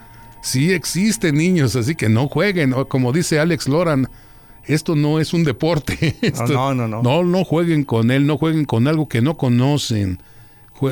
[0.43, 4.09] Sí existen niños, así que no jueguen, como dice Alex Loran,
[4.65, 6.17] esto no es un deporte.
[6.23, 7.25] Esto, no, no, no, no.
[7.25, 10.21] No jueguen con él, no jueguen con algo que no conocen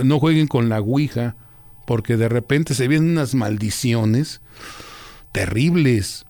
[0.04, 1.36] no jueguen con la Ouija,
[1.86, 4.40] porque de repente se vienen unas maldiciones
[5.32, 6.26] terribles.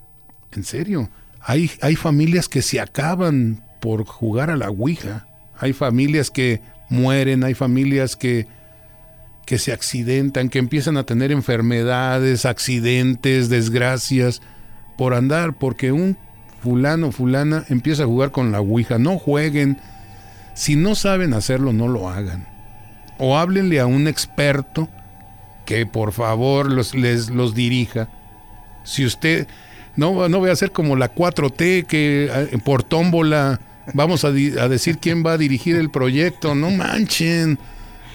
[0.53, 5.26] En serio, hay, hay familias que se acaban por jugar a la Ouija.
[5.59, 8.46] Hay familias que mueren, hay familias que,
[9.46, 14.40] que se accidentan, que empiezan a tener enfermedades, accidentes, desgracias,
[14.96, 16.16] por andar, porque un
[16.62, 18.98] fulano, fulana empieza a jugar con la Ouija.
[18.98, 19.78] No jueguen.
[20.55, 22.51] Si no saben hacerlo, no lo hagan
[23.24, 24.88] o háblenle a un experto
[25.64, 28.08] que por favor los, les, los dirija.
[28.82, 29.46] Si usted,
[29.94, 33.60] no, no voy a hacer como la 4T que eh, por tómbola
[33.94, 37.60] vamos a, a decir quién va a dirigir el proyecto, no manchen.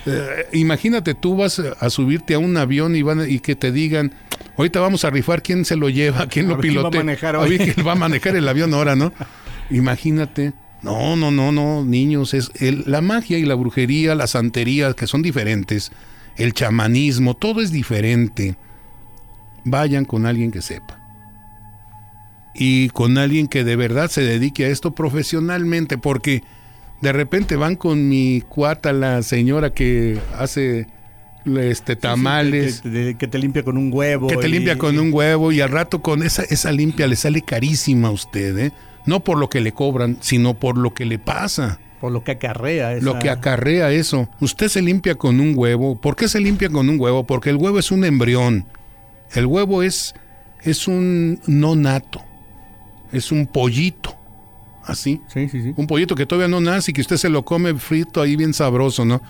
[0.06, 4.14] Eh, imagínate, tú vas a subirte a un avión y, van, y que te digan,
[4.58, 6.84] ahorita vamos a rifar quién se lo lleva, quién lo pilotea.
[6.84, 7.58] va a manejar hoy?
[7.58, 9.14] quién va a manejar el avión ahora, ¿no?
[9.70, 10.52] Imagínate.
[10.82, 12.52] No, no, no, no, niños, es
[12.86, 15.92] la magia y la brujería, la santería, que son diferentes,
[16.38, 18.56] el chamanismo, todo es diferente.
[19.64, 21.00] Vayan con alguien que sepa.
[22.54, 26.44] Y con alguien que de verdad se dedique a esto profesionalmente, porque
[27.02, 30.88] de repente van con mi cuata, la señora que hace
[31.56, 32.82] este tamales.
[32.82, 34.28] que, te limpia con un huevo.
[34.28, 37.42] Que te limpia con un huevo y al rato con esa, esa limpia le sale
[37.42, 38.72] carísima a usted, ¿eh?
[39.08, 41.80] No por lo que le cobran, sino por lo que le pasa.
[42.00, 43.06] Por lo que acarrea eso.
[43.06, 44.30] Lo que acarrea eso.
[44.40, 46.00] Usted se limpia con un huevo.
[46.00, 47.26] ¿Por qué se limpia con un huevo?
[47.26, 48.66] Porque el huevo es un embrión.
[49.34, 50.14] El huevo es,
[50.62, 52.22] es un no nato.
[53.12, 54.16] Es un pollito.
[54.84, 55.22] Así.
[55.28, 55.74] Sí, sí, sí.
[55.76, 58.54] Un pollito que todavía no nace y que usted se lo come frito ahí bien
[58.54, 59.22] sabroso, ¿no?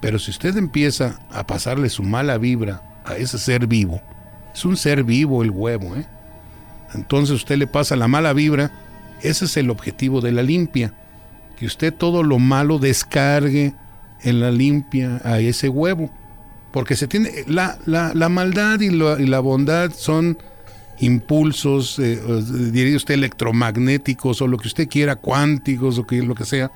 [0.00, 4.00] Pero si usted empieza a pasarle su mala vibra a ese ser vivo,
[4.54, 6.06] es un ser vivo el huevo, ¿eh?
[6.94, 8.70] Entonces usted le pasa la mala vibra
[9.28, 10.92] ese es el objetivo de la limpia,
[11.58, 13.74] que usted todo lo malo descargue
[14.22, 16.10] en la limpia a ese huevo.
[16.72, 20.36] Porque se tiene la, la, la maldad y la, y la, bondad son
[20.98, 26.34] impulsos, eh, eh, diría usted electromagnéticos o lo que usted quiera, cuánticos o que, lo
[26.34, 26.70] que sea,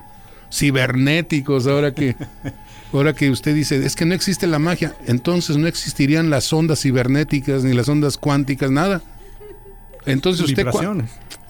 [0.50, 2.16] cibernéticos, ahora que,
[2.92, 6.80] ahora que usted dice, es que no existe la magia, entonces no existirían las ondas
[6.80, 9.02] cibernéticas ni las ondas cuánticas, nada.
[10.06, 10.66] Entonces usted,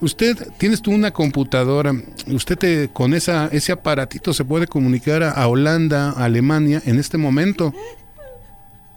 [0.00, 1.94] usted tienes tú una computadora,
[2.26, 6.98] usted te, con esa, ese aparatito se puede comunicar a, a Holanda, a Alemania en
[6.98, 7.72] este momento.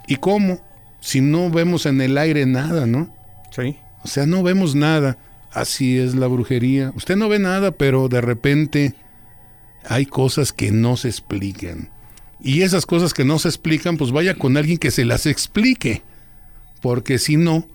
[0.08, 0.60] ¿Y cómo?
[1.00, 3.14] Si no vemos en el aire nada, ¿no?
[3.52, 3.78] Sí.
[4.04, 5.18] O sea, no vemos nada.
[5.52, 6.92] Así es la brujería.
[6.96, 8.96] Usted no ve nada, pero de repente
[9.88, 11.90] hay cosas que no se explican.
[12.42, 16.02] Y esas cosas que no se explican, pues vaya con alguien que se las explique.
[16.82, 17.66] Porque si no,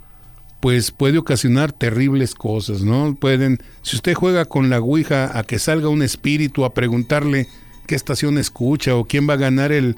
[0.60, 3.14] pues puede ocasionar terribles cosas, ¿no?
[3.14, 7.46] Pueden, si usted juega con la Ouija a que salga un espíritu a preguntarle
[7.86, 9.96] qué estación escucha o quién va a ganar el,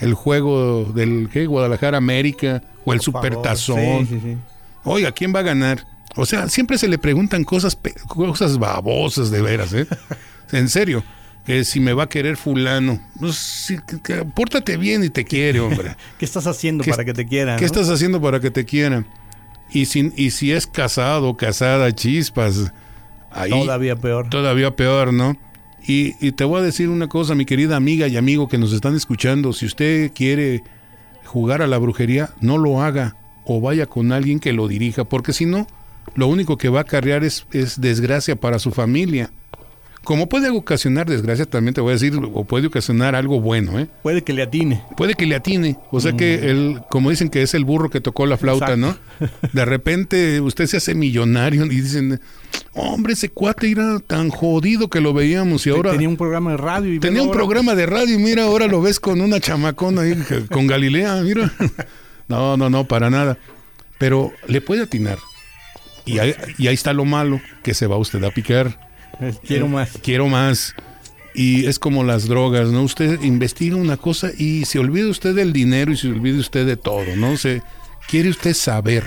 [0.00, 1.46] el juego del ¿qué?
[1.46, 4.06] Guadalajara América o el Supertazón.
[4.06, 4.36] Sí, sí, sí.
[4.84, 5.86] Oiga, ¿quién va a ganar?
[6.16, 9.86] O sea, siempre se le preguntan cosas, cosas babosas de veras, ¿eh?
[10.52, 11.04] en serio.
[11.46, 13.00] Que si me va a querer fulano.
[13.18, 13.72] Pues,
[14.34, 15.96] pórtate bien y te quiere, hombre.
[16.18, 17.56] ¿Qué estás haciendo para que te quiera?
[17.56, 19.06] ¿Qué estás haciendo para que te quieran?
[19.72, 22.72] Y si, y si es casado, casada, chispas.
[23.30, 24.28] Ahí, todavía peor.
[24.28, 25.36] Todavía peor, ¿no?
[25.86, 28.72] Y, y, te voy a decir una cosa, mi querida amiga y amigo que nos
[28.72, 29.52] están escuchando.
[29.52, 30.62] Si usted quiere
[31.24, 35.32] jugar a la brujería, no lo haga o vaya con alguien que lo dirija, porque
[35.32, 35.66] si no,
[36.14, 39.30] lo único que va a acarrear es, es desgracia para su familia.
[40.04, 43.86] Como puede ocasionar desgracia, también te voy a decir, o puede ocasionar algo bueno, ¿eh?
[44.02, 44.82] Puede que le atine.
[44.96, 45.76] Puede que le atine.
[45.90, 46.48] O sea que, mm.
[46.48, 48.96] el, como dicen que es el burro que tocó la flauta, ¿no?
[49.52, 52.18] De repente usted se hace millonario y dicen,
[52.72, 55.92] hombre, ese cuate era tan jodido que lo veíamos y ahora...
[55.92, 56.94] Tenía un programa de radio.
[56.94, 60.16] Y tenía un programa de radio y mira, ahora lo ves con una chamacona ahí,
[60.50, 61.52] con Galilea, mira.
[62.26, 63.38] No, no, no, para nada.
[63.98, 65.18] Pero le puede atinar.
[66.06, 68.89] Y ahí, y ahí está lo malo, que se va usted a picar.
[69.46, 69.98] Quiero más.
[70.02, 70.74] Quiero más.
[71.34, 72.82] Y es como las drogas, ¿no?
[72.82, 76.76] Usted investiga una cosa y se olvida usted del dinero y se olvida usted de
[76.76, 77.36] todo, ¿no?
[77.36, 77.62] Se,
[78.08, 79.04] quiere usted saber.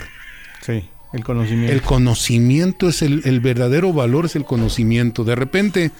[0.62, 1.74] Sí, el conocimiento.
[1.74, 5.26] El conocimiento es el, el verdadero valor, es el conocimiento.
[5.26, 5.92] De repente,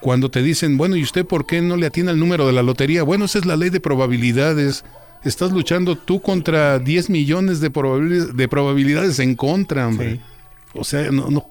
[0.00, 2.62] cuando te dicen, bueno, ¿y usted por qué no le atina el número de la
[2.62, 3.02] lotería?
[3.02, 4.82] Bueno, esa es la ley de probabilidades
[5.28, 10.20] estás luchando tú contra 10 millones de, probabilidades, de probabilidades en contra, hombre.
[10.74, 11.46] O sea, no, no.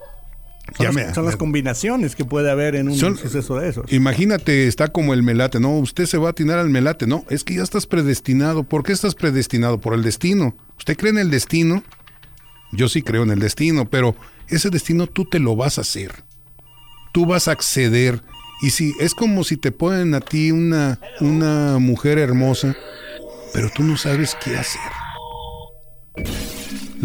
[0.77, 3.91] Son, las, son las, combinaciones que puede haber en un suceso de esos.
[3.93, 7.43] Imagínate, está como el melate, no, usted se va a atinar al melate, no, es
[7.43, 8.63] que ya estás predestinado.
[8.63, 9.79] ¿Por qué estás predestinado?
[9.79, 10.55] Por el destino.
[10.77, 11.83] ¿Usted cree en el destino?
[12.71, 14.15] Yo sí creo en el destino, pero
[14.47, 16.23] ese destino tú te lo vas a hacer.
[17.13, 18.21] Tú vas a acceder.
[18.61, 22.75] Y si es como si te ponen a ti una, una mujer hermosa
[23.55, 24.81] pero tú no sabes qué hacer.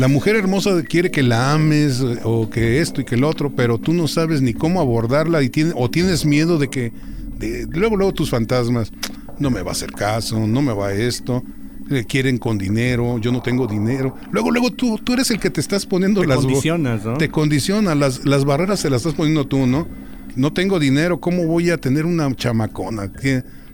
[0.00, 3.76] La mujer hermosa quiere que la ames o que esto y que el otro, pero
[3.76, 6.90] tú no sabes ni cómo abordarla y tiene, o tienes miedo de que
[7.68, 8.92] luego luego tus fantasmas
[9.38, 11.44] no me va a hacer caso, no me va esto,
[12.08, 14.16] quieren con dinero, yo no tengo dinero.
[14.30, 17.18] Luego luego tú tú eres el que te estás poniendo te las condicionas, ¿no?
[17.18, 19.86] Te condiciona las las barreras se las estás poniendo tú, ¿no?
[20.34, 23.12] No tengo dinero, ¿cómo voy a tener una chamacona?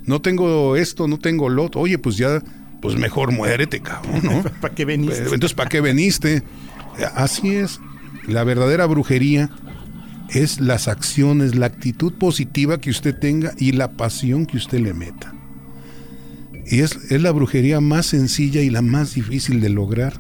[0.05, 1.83] No tengo esto, no tengo lo otro.
[1.83, 2.43] Oye, pues ya
[2.81, 4.43] pues mejor muérete, cabrón, ¿no?
[4.61, 5.23] ¿Para qué veniste?
[5.23, 6.43] Entonces, ¿para qué veniste?
[7.15, 7.81] Así es.
[8.27, 9.51] La verdadera brujería
[10.31, 14.95] es las acciones, la actitud positiva que usted tenga y la pasión que usted le
[14.95, 15.33] meta.
[16.67, 20.15] Y es, es la brujería más sencilla y la más difícil de lograr.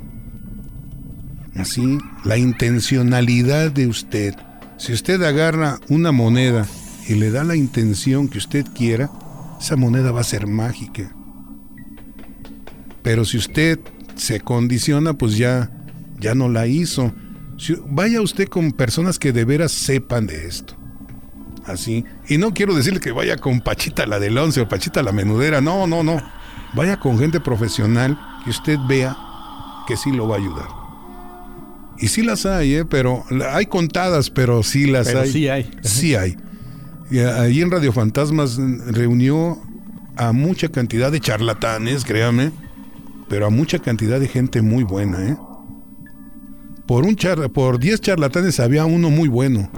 [1.56, 4.34] Así, la intencionalidad de usted.
[4.76, 6.66] Si usted agarra una moneda
[7.08, 9.10] y le da la intención que usted quiera,
[9.58, 11.14] esa moneda va a ser mágica.
[13.06, 13.78] Pero si usted
[14.16, 15.70] se condiciona, pues ya,
[16.18, 17.14] ya no la hizo.
[17.86, 20.74] vaya usted con personas que de veras sepan de esto.
[21.66, 22.04] Así.
[22.28, 25.60] Y no quiero decirle que vaya con Pachita la del once o Pachita la menudera.
[25.60, 26.20] No, no, no.
[26.74, 29.16] Vaya con gente profesional que usted vea
[29.86, 30.66] que sí lo va a ayudar.
[32.00, 32.84] Y sí las hay, ¿eh?
[32.84, 33.22] pero
[33.52, 35.30] hay contadas, pero sí las hay.
[35.30, 35.70] Sí hay.
[35.84, 36.36] Sí hay.
[37.12, 38.56] Y ahí en Radio Fantasmas
[38.88, 39.62] reunió
[40.16, 42.50] a mucha cantidad de charlatanes, créame,
[43.28, 45.36] pero a mucha cantidad de gente muy buena, ¿eh?
[46.86, 49.68] Por un char por 10 charlatanes había uno muy bueno.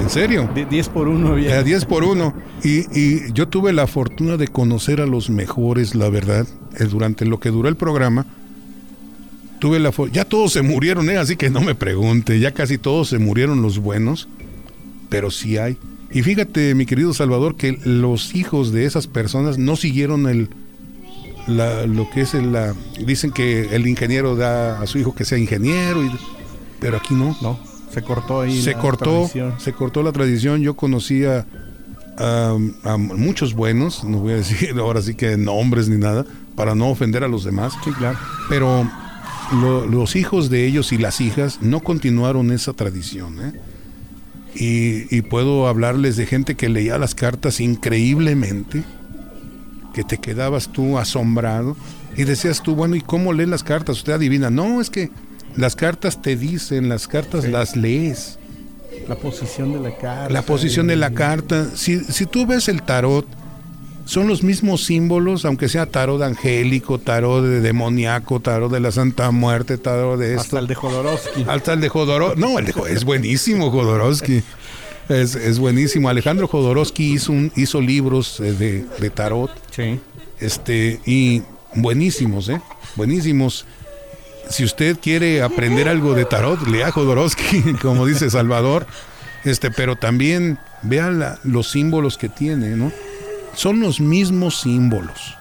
[0.00, 0.50] ¿En serio?
[0.68, 1.62] 10 por uno había.
[1.62, 2.34] 10 por uno.
[2.62, 6.46] Y, y, yo tuve la fortuna de conocer a los mejores, la verdad,
[6.78, 8.26] eh, durante lo que duró el programa.
[9.60, 11.16] Tuve la ya todos se murieron, ¿eh?
[11.16, 14.28] así que no me pregunte, ya casi todos se murieron los buenos,
[15.08, 15.78] pero sí hay.
[16.10, 20.50] Y fíjate, mi querido Salvador, que los hijos de esas personas no siguieron el,
[21.46, 26.02] lo que es la dicen que el ingeniero da a su hijo que sea ingeniero
[26.04, 26.10] y,
[26.80, 27.36] pero aquí no.
[27.42, 27.58] No,
[27.90, 28.60] se cortó ahí.
[28.62, 29.54] se la cortó, tradición.
[29.58, 30.60] se cortó la tradición.
[30.62, 31.46] Yo conocía
[32.18, 36.24] a, a muchos buenos, no voy a decir ahora sí que nombres ni nada,
[36.56, 37.74] para no ofender a los demás.
[37.84, 38.18] Sí, claro.
[38.48, 38.88] Pero
[39.60, 43.38] lo- los hijos de ellos y las hijas no continuaron esa tradición.
[43.40, 43.52] ¿eh?
[44.56, 48.84] Y, y puedo hablarles de gente que leía las cartas increíblemente,
[49.94, 51.76] que te quedabas tú asombrado
[52.16, 53.96] y decías tú, bueno, ¿y cómo lee las cartas?
[53.96, 54.50] Usted adivina.
[54.50, 55.10] No, es que
[55.56, 58.38] las cartas te dicen, las cartas las lees.
[59.08, 60.32] La posición de la carta.
[60.32, 61.70] La posición de la carta.
[61.74, 63.26] Si, si tú ves el tarot,
[64.04, 69.30] son los mismos símbolos, aunque sea tarot angélico, tarot de demoníaco, tarot de la Santa
[69.30, 70.42] Muerte, tarot de esto.
[70.42, 71.44] Hasta el de Jodorowsky.
[71.48, 72.40] Hasta el de Jodorowsky.
[72.40, 74.42] No, el de es buenísimo Jodorowsky.
[75.08, 76.08] Es, es buenísimo.
[76.08, 79.50] Alejandro Jodorowsky hizo, un, hizo libros eh, de, de tarot.
[79.70, 80.00] Sí.
[80.40, 81.42] Este, y
[81.74, 82.60] buenísimos, ¿eh?
[82.96, 83.66] Buenísimos.
[84.48, 88.86] Si usted quiere aprender algo de tarot, lea Jodorowsky, como dice Salvador.
[89.44, 92.90] Este, pero también vea la- los símbolos que tiene, ¿no?
[93.54, 95.36] Son los mismos símbolos.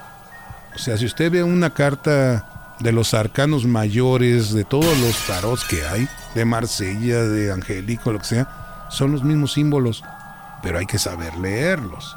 [0.76, 5.64] O sea, si usted ve una carta de los arcanos mayores, de todos los tarots
[5.64, 8.63] que hay, de Marsella, de Angélico, lo que sea,
[8.94, 10.04] son los mismos símbolos,
[10.62, 12.16] pero hay que saber leerlos.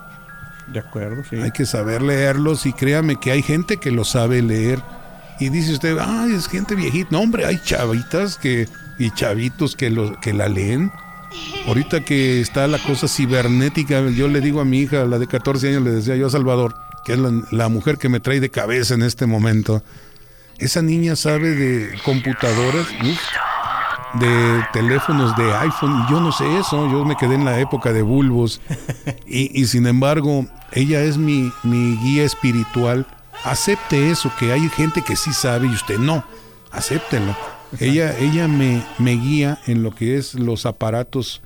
[0.68, 1.36] De acuerdo, sí.
[1.36, 4.80] Hay que saber leerlos y créame que hay gente que lo sabe leer.
[5.38, 7.08] Y dice usted, ay, es gente viejita.
[7.12, 10.92] No, hombre, hay chavitas que, y chavitos que, lo, que la leen.
[11.66, 15.68] Ahorita que está la cosa cibernética, yo le digo a mi hija, la de 14
[15.68, 16.74] años, le decía yo a Salvador,
[17.04, 19.82] que es la, la mujer que me trae de cabeza en este momento.
[20.58, 23.20] Esa niña sabe de computadoras, uf,
[24.18, 27.92] de teléfonos de iPhone, y yo no sé eso, yo me quedé en la época
[27.92, 28.60] de bulbos.
[29.28, 33.06] Y, y sin embargo, ella es mi, mi guía espiritual.
[33.44, 36.24] Acepte eso, que hay gente que sí sabe y usted no.
[36.70, 37.36] Acéptenlo.
[37.80, 41.42] Ella, ella me, me guía en lo que es los aparatos,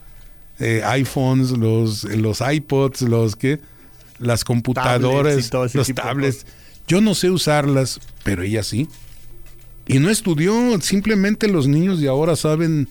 [0.58, 3.60] eh, iPhones, los, los iPods, los que,
[4.18, 6.46] las computadoras, Tablets los tablets.
[6.86, 8.88] Yo no sé usarlas, pero ella sí.
[9.90, 12.88] Y no estudió, simplemente los niños de ahora saben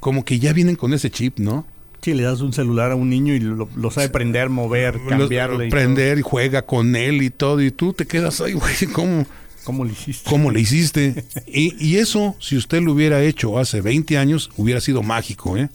[0.00, 1.66] como que ya vienen con ese chip, ¿no?
[2.02, 5.68] Sí, le das un celular a un niño y lo, lo sabe prender, mover, cambiarle.
[5.68, 9.24] y prender y juega con él y todo, y tú te quedas ahí, güey, ¿cómo.
[9.64, 10.28] ¿Cómo le hiciste?
[10.28, 11.24] cómo le hiciste?
[11.46, 15.70] Y, y eso, si usted lo hubiera hecho hace 20 años, hubiera sido mágico, ¿eh?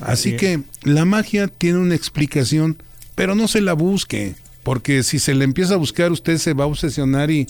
[0.00, 2.82] Así Así que la magia tiene una explicación,
[3.14, 6.64] pero no se la busque, porque si se le empieza a buscar, usted se va
[6.64, 7.46] a obsesionar y,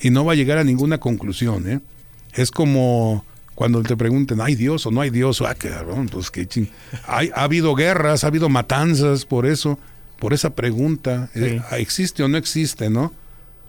[0.00, 1.80] y no va a llegar a ninguna conclusión, ¿eh?
[2.34, 3.24] Es como
[3.54, 5.42] cuando te pregunten, ¿hay Dios o no hay Dios?
[5.42, 6.68] Ah, cabrón, pues qué ching.
[7.06, 9.78] Hay, ha habido guerras, ha habido matanzas por eso,
[10.18, 11.28] por esa pregunta.
[11.34, 13.12] eh, ¿Existe o no existe, no?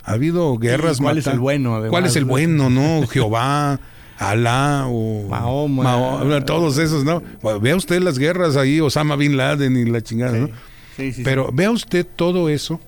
[0.04, 0.98] Ha habido guerras.
[1.00, 2.30] cuál es el bueno, además, ¿Cuál es el no?
[2.30, 3.06] bueno, no?
[3.12, 3.80] Jehová,
[4.18, 5.84] Alá o Mahoma.
[5.84, 7.22] Mahoma, todos esos, ¿no?
[7.42, 10.50] Bueno, vea usted las guerras ahí, Osama Bin Laden y la chingada, ¿no?
[10.96, 12.80] Sí, sí, Pero vea usted todo eso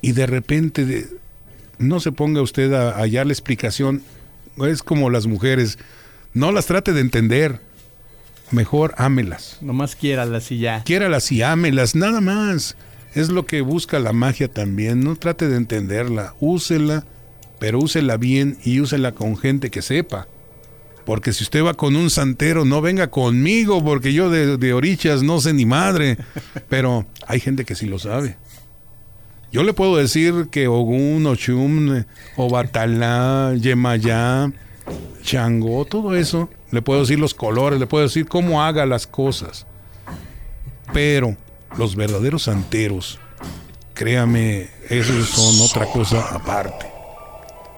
[0.00, 1.08] y de repente de-
[1.78, 4.02] no se ponga usted a a hallar la explicación.
[4.58, 5.78] Es como las mujeres,
[6.32, 7.60] no las trate de entender,
[8.50, 9.58] mejor ámelas.
[9.60, 10.82] Nomás quiéralas y ya.
[10.84, 12.76] Quiéralas y ámelas, nada más.
[13.14, 15.00] Es lo que busca la magia también.
[15.00, 17.04] No trate de entenderla, úsela,
[17.58, 20.28] pero úsela bien y úsela con gente que sepa.
[21.04, 25.22] Porque si usted va con un santero, no venga conmigo, porque yo de, de orichas
[25.22, 26.16] no sé ni madre.
[26.70, 28.38] Pero hay gente que sí lo sabe.
[29.54, 32.02] Yo le puedo decir que Ogún, Ochum,
[32.36, 34.50] Obatalá, Yemayá,
[35.22, 36.50] Changó, todo eso.
[36.72, 39.64] Le puedo decir los colores, le puedo decir cómo haga las cosas.
[40.92, 41.36] Pero
[41.78, 43.20] los verdaderos santeros,
[43.94, 46.86] créame, esos son otra cosa aparte.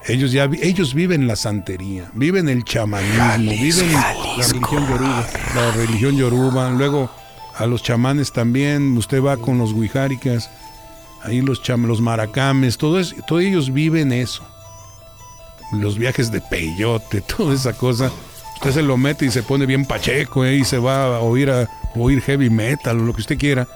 [0.08, 4.12] Ellos ya vi- ellos viven la santería, viven el chamanismo, viven La
[4.48, 5.26] religión yoruba.
[5.54, 6.70] la religión yoruba.
[6.70, 7.10] Luego
[7.54, 10.48] a los chamanes también, usted va con los guijáricas,
[11.26, 14.42] ahí los cham los maracames, todo eso, todos ellos viven eso.
[15.72, 18.10] Los viajes de peyote, toda esa cosa.
[18.54, 20.56] Usted se lo mete y se pone bien pacheco ¿eh?
[20.56, 23.68] y se va a oír, a oír heavy metal o lo que usted quiera.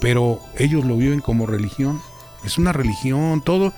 [0.00, 2.00] Pero ellos lo viven como religión.
[2.44, 3.74] Es una religión, todo,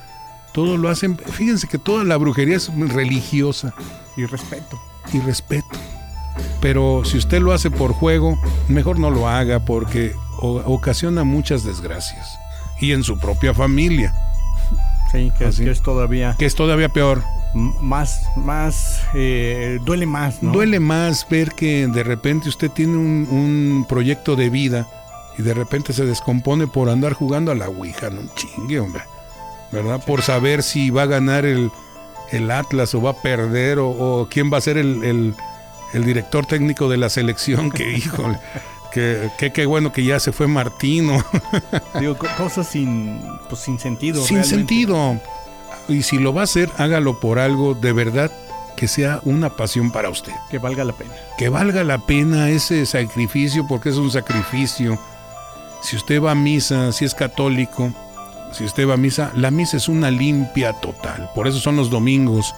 [0.53, 1.17] todo lo hacen.
[1.17, 3.73] Fíjense que toda la brujería es religiosa
[4.15, 4.79] Y respeto.
[5.11, 5.77] y respeto.
[6.61, 8.39] Pero si usted lo hace por juego,
[8.69, 12.37] mejor no lo haga porque ocasiona muchas desgracias.
[12.81, 14.13] Y en su propia familia,
[15.11, 17.21] Sí, que, es todavía que es todavía peor.
[17.53, 20.51] más, más, eh, duele más, ¿no?
[20.53, 24.87] Duele más ver que de repente usted tiene un, un proyecto de vida
[25.37, 29.03] y de repente se descompone por andar jugando a la Ouija, no chingue, hombre.
[29.73, 30.01] ¿Verdad?
[30.05, 31.71] Por saber si va a ganar el,
[32.31, 35.35] el Atlas o va a perder o, o quién va a ser el, el-
[35.93, 38.39] el director técnico de la selección, que híjole,
[38.91, 41.23] que que- qué bueno que ya se fue Martino.
[41.99, 44.23] Digo, co- cosas sin, pues, sin sentido.
[44.23, 44.55] Sin realmente.
[44.55, 45.19] sentido.
[45.87, 48.31] Y si lo va a hacer, hágalo por algo de verdad
[48.77, 50.33] que sea una pasión para usted.
[50.49, 51.11] Que valga la pena.
[51.37, 54.99] Que valga la pena ese sacrificio porque es un sacrificio.
[55.81, 57.91] Si usted va a misa, si es católico,
[58.53, 61.29] si usted va a misa, la misa es una limpia total.
[61.35, 62.53] Por eso son los domingos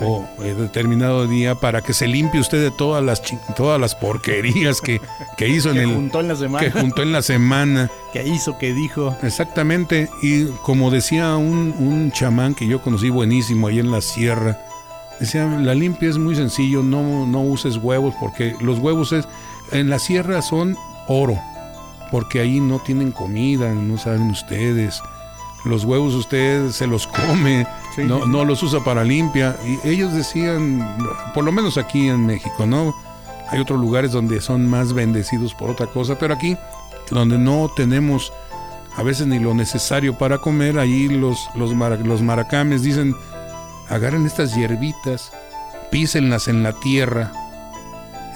[0.00, 3.22] o eh, determinado día para que se limpie usted de todas las
[3.54, 5.00] todas las porquerías que,
[5.36, 6.64] que hizo en el juntó en la semana.
[6.64, 7.90] que juntó en la semana.
[8.12, 9.16] que hizo, que dijo.
[9.22, 14.58] Exactamente, y como decía un, un chamán que yo conocí buenísimo ahí en la sierra,
[15.20, 19.28] decía, la limpia es muy sencillo, no, no uses huevos, porque los huevos es,
[19.72, 20.76] en la sierra son
[21.08, 21.38] oro,
[22.10, 25.00] porque ahí no tienen comida, no saben ustedes.
[25.64, 27.66] Los huevos usted se los come,
[27.98, 29.56] No, no los usa para limpia.
[29.64, 30.86] Y ellos decían,
[31.34, 32.94] por lo menos aquí en México, ¿no?
[33.50, 36.56] Hay otros lugares donde son más bendecidos por otra cosa, pero aquí,
[37.10, 38.32] donde no tenemos
[38.96, 41.74] a veces ni lo necesario para comer, ahí los, los
[42.22, 43.14] maracames dicen,
[43.88, 45.32] agarren estas hierbitas,
[45.90, 47.32] písenlas en la tierra.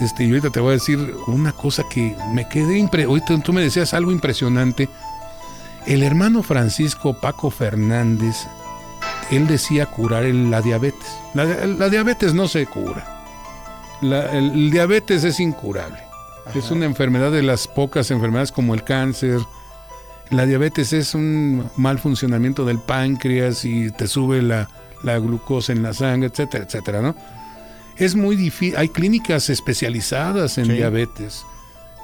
[0.01, 3.53] Este, y ahorita te voy a decir una cosa que me quedé impre ahorita tú
[3.53, 4.89] me decías algo impresionante.
[5.87, 8.47] El hermano Francisco Paco Fernández,
[9.31, 11.09] él decía curar el- la diabetes.
[11.35, 13.25] La, la diabetes no se cura.
[14.01, 15.99] La- el, el diabetes es incurable.
[16.55, 19.39] Es una enfermedad de las pocas enfermedades como el cáncer.
[20.31, 24.69] La diabetes es un mal funcionamiento del páncreas y te sube la,
[25.03, 27.15] la glucosa en la sangre, etcétera, etcétera, ¿no?
[27.97, 28.77] Es muy difícil.
[28.79, 30.73] Hay clínicas especializadas en Sí.
[30.73, 31.45] diabetes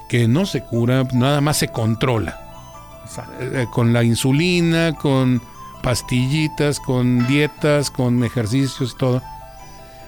[0.08, 2.38] que no se cura, nada más se controla
[3.04, 3.32] Exacto.
[3.40, 5.40] eh, con la insulina, con
[5.84, 9.22] pastillitas, con dietas, con ejercicios, todo.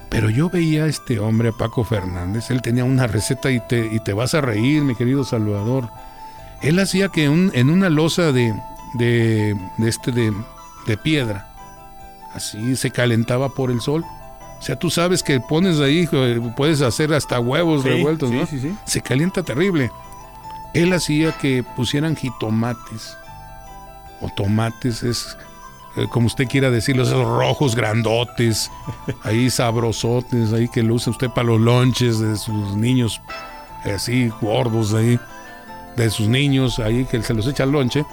[0.09, 3.87] Pero yo veía a este hombre, a Paco Fernández, él tenía una receta y te,
[3.93, 5.91] y te vas a reír, mi querido Salvador.
[6.63, 8.55] Él hacía que un- en una losa de,
[8.95, 10.33] de, de este de,
[10.87, 11.49] de piedra,
[12.35, 14.05] así se calentaba por el sol.
[14.59, 16.09] O sea, tú sabes que pones ahí,
[16.57, 18.47] puedes hacer hasta huevos Sí, revueltos, sí, ¿no?
[18.47, 18.75] sí, sí.
[18.87, 19.91] se calienta terrible.
[20.73, 23.17] Él hacía que pusieran jitomates
[24.23, 25.37] o tomates, es
[25.97, 28.71] eh, como usted quiera decirlo, esos rojos grandotes,
[29.23, 33.21] ahí sabrosotes, ahí que lo usa usted para los lonches de sus niños,
[33.85, 35.19] eh, así gordos ahí,
[35.97, 38.05] de sus niños, ahí que se los echa al lonche.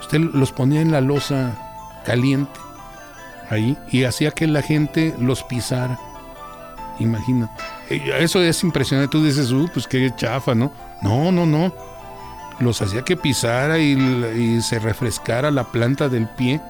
[0.00, 2.58] Usted los ponía en la losa caliente,
[3.50, 5.98] ahí, y hacía que la gente los pisara.
[6.98, 7.62] Imagínate.
[7.90, 9.10] Eh, Eso es impresionante.
[9.10, 10.72] Tú dices, uh, pues qué chafa, ¿no?
[11.02, 11.74] No, no, no.
[12.60, 16.60] Los hacía que pisara y se refrescara la planta del pie.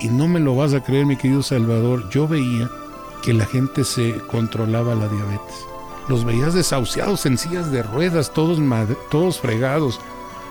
[0.00, 2.08] Y no me lo vas a creer, mi querido Salvador.
[2.10, 2.70] Yo veía
[3.22, 5.56] que la gente se controlaba la diabetes.
[6.08, 8.58] Los veías desahuciados en sillas de ruedas, todos,
[9.10, 10.00] todos fregados.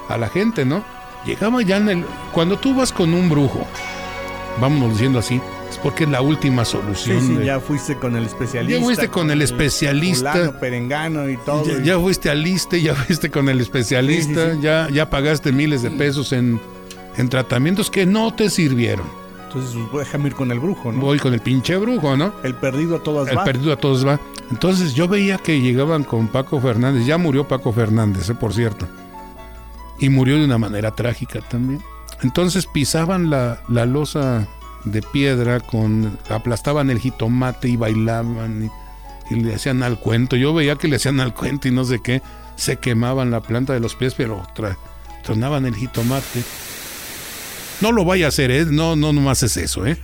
[0.07, 0.83] A la gente, ¿no?
[1.25, 2.05] Llegaba ya en el...
[2.31, 3.65] Cuando tú vas con un brujo,
[4.61, 7.21] vámonos diciendo así, es porque es la última Sí, solución.
[7.21, 8.77] sí, de- ya fuiste con el especialista.
[8.79, 10.31] Ya fuiste con el especialista.
[10.31, 11.65] fulano, perengano y todo.
[11.65, 14.61] Ya, y- ya fuiste al liste, ya fuiste con el especialista, Sí, sí, sí.
[14.61, 16.59] Ya, ya pagaste miles de pesos en,
[17.17, 19.05] en tratamientos que no te sirvieron.
[19.49, 20.99] Entonces, pues, déjame ir con el brujo, ¿no?
[21.01, 22.31] Voy con el pinche brujo, ¿no?
[22.43, 23.43] El perdido a todas El va.
[23.43, 24.19] perdido a todos va.
[24.51, 27.05] Entonces yo veía que llegaban con Paco Fernández.
[27.07, 28.87] Ya murió Paco Fernández, eh, por cierto.
[29.97, 31.81] Y murió de una manera trágica también.
[32.21, 34.47] Entonces pisaban la, la losa
[34.85, 38.69] de piedra, con aplastaban el jitomate y bailaban
[39.29, 40.35] y, y le hacían al cuento.
[40.35, 42.21] Yo veía que le hacían al cuento y no sé qué.
[42.55, 44.77] Se quemaban la planta de los pies, pero tra-
[45.23, 46.43] tronaban el jitomate.
[47.81, 48.65] No lo vaya a hacer, ¿eh?
[48.65, 49.97] No, no, nomás es eso, ¿eh?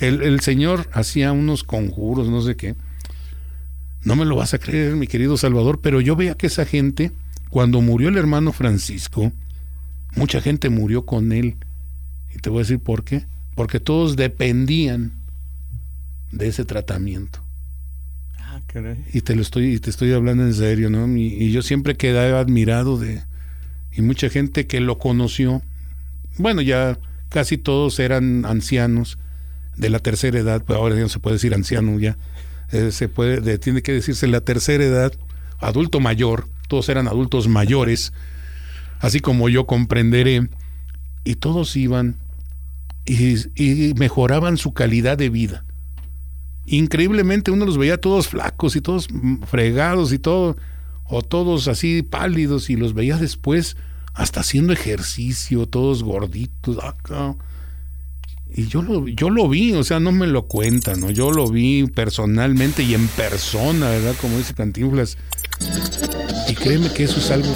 [0.00, 2.76] El, el señor hacía unos conjuros, no sé qué.
[4.04, 7.10] No me lo vas a creer, mi querido Salvador, pero yo veía que esa gente,
[7.50, 9.32] cuando murió el hermano Francisco,
[10.14, 11.56] mucha gente murió con él.
[12.32, 13.26] Y te voy a decir por qué.
[13.56, 15.12] Porque todos dependían
[16.30, 17.42] de ese tratamiento.
[18.38, 19.04] Ah, caray.
[19.12, 21.08] Y te lo estoy, y te estoy hablando en serio, ¿no?
[21.16, 23.22] Y, y yo siempre quedaba admirado de.
[23.90, 25.62] Y mucha gente que lo conoció.
[26.38, 26.98] Bueno, ya
[27.28, 29.18] casi todos eran ancianos
[29.76, 32.16] de la tercera edad, pues ahora ya no se puede decir anciano ya.
[32.72, 35.12] Eh, se puede, de- tiene que decirse la tercera edad,
[35.58, 38.12] adulto mayor, todos eran adultos mayores,
[39.00, 40.48] así como yo comprenderé,
[41.24, 42.16] y todos iban
[43.04, 45.64] y, y mejoraban su calidad de vida
[46.66, 49.06] increíblemente uno los veía todos flacos y todos
[49.46, 50.56] fregados y todo,
[51.04, 53.76] o todos así pálidos, y los veía después
[54.16, 56.82] hasta haciendo ejercicio, todos gorditos.
[56.82, 57.36] acá.
[58.54, 61.10] Y yo lo, yo lo vi, o sea, no me lo cuentan, ¿no?
[61.10, 64.14] Yo lo vi personalmente y en persona, ¿verdad?
[64.20, 65.18] Como dice Cantinflas.
[66.48, 67.54] Y créeme que eso es algo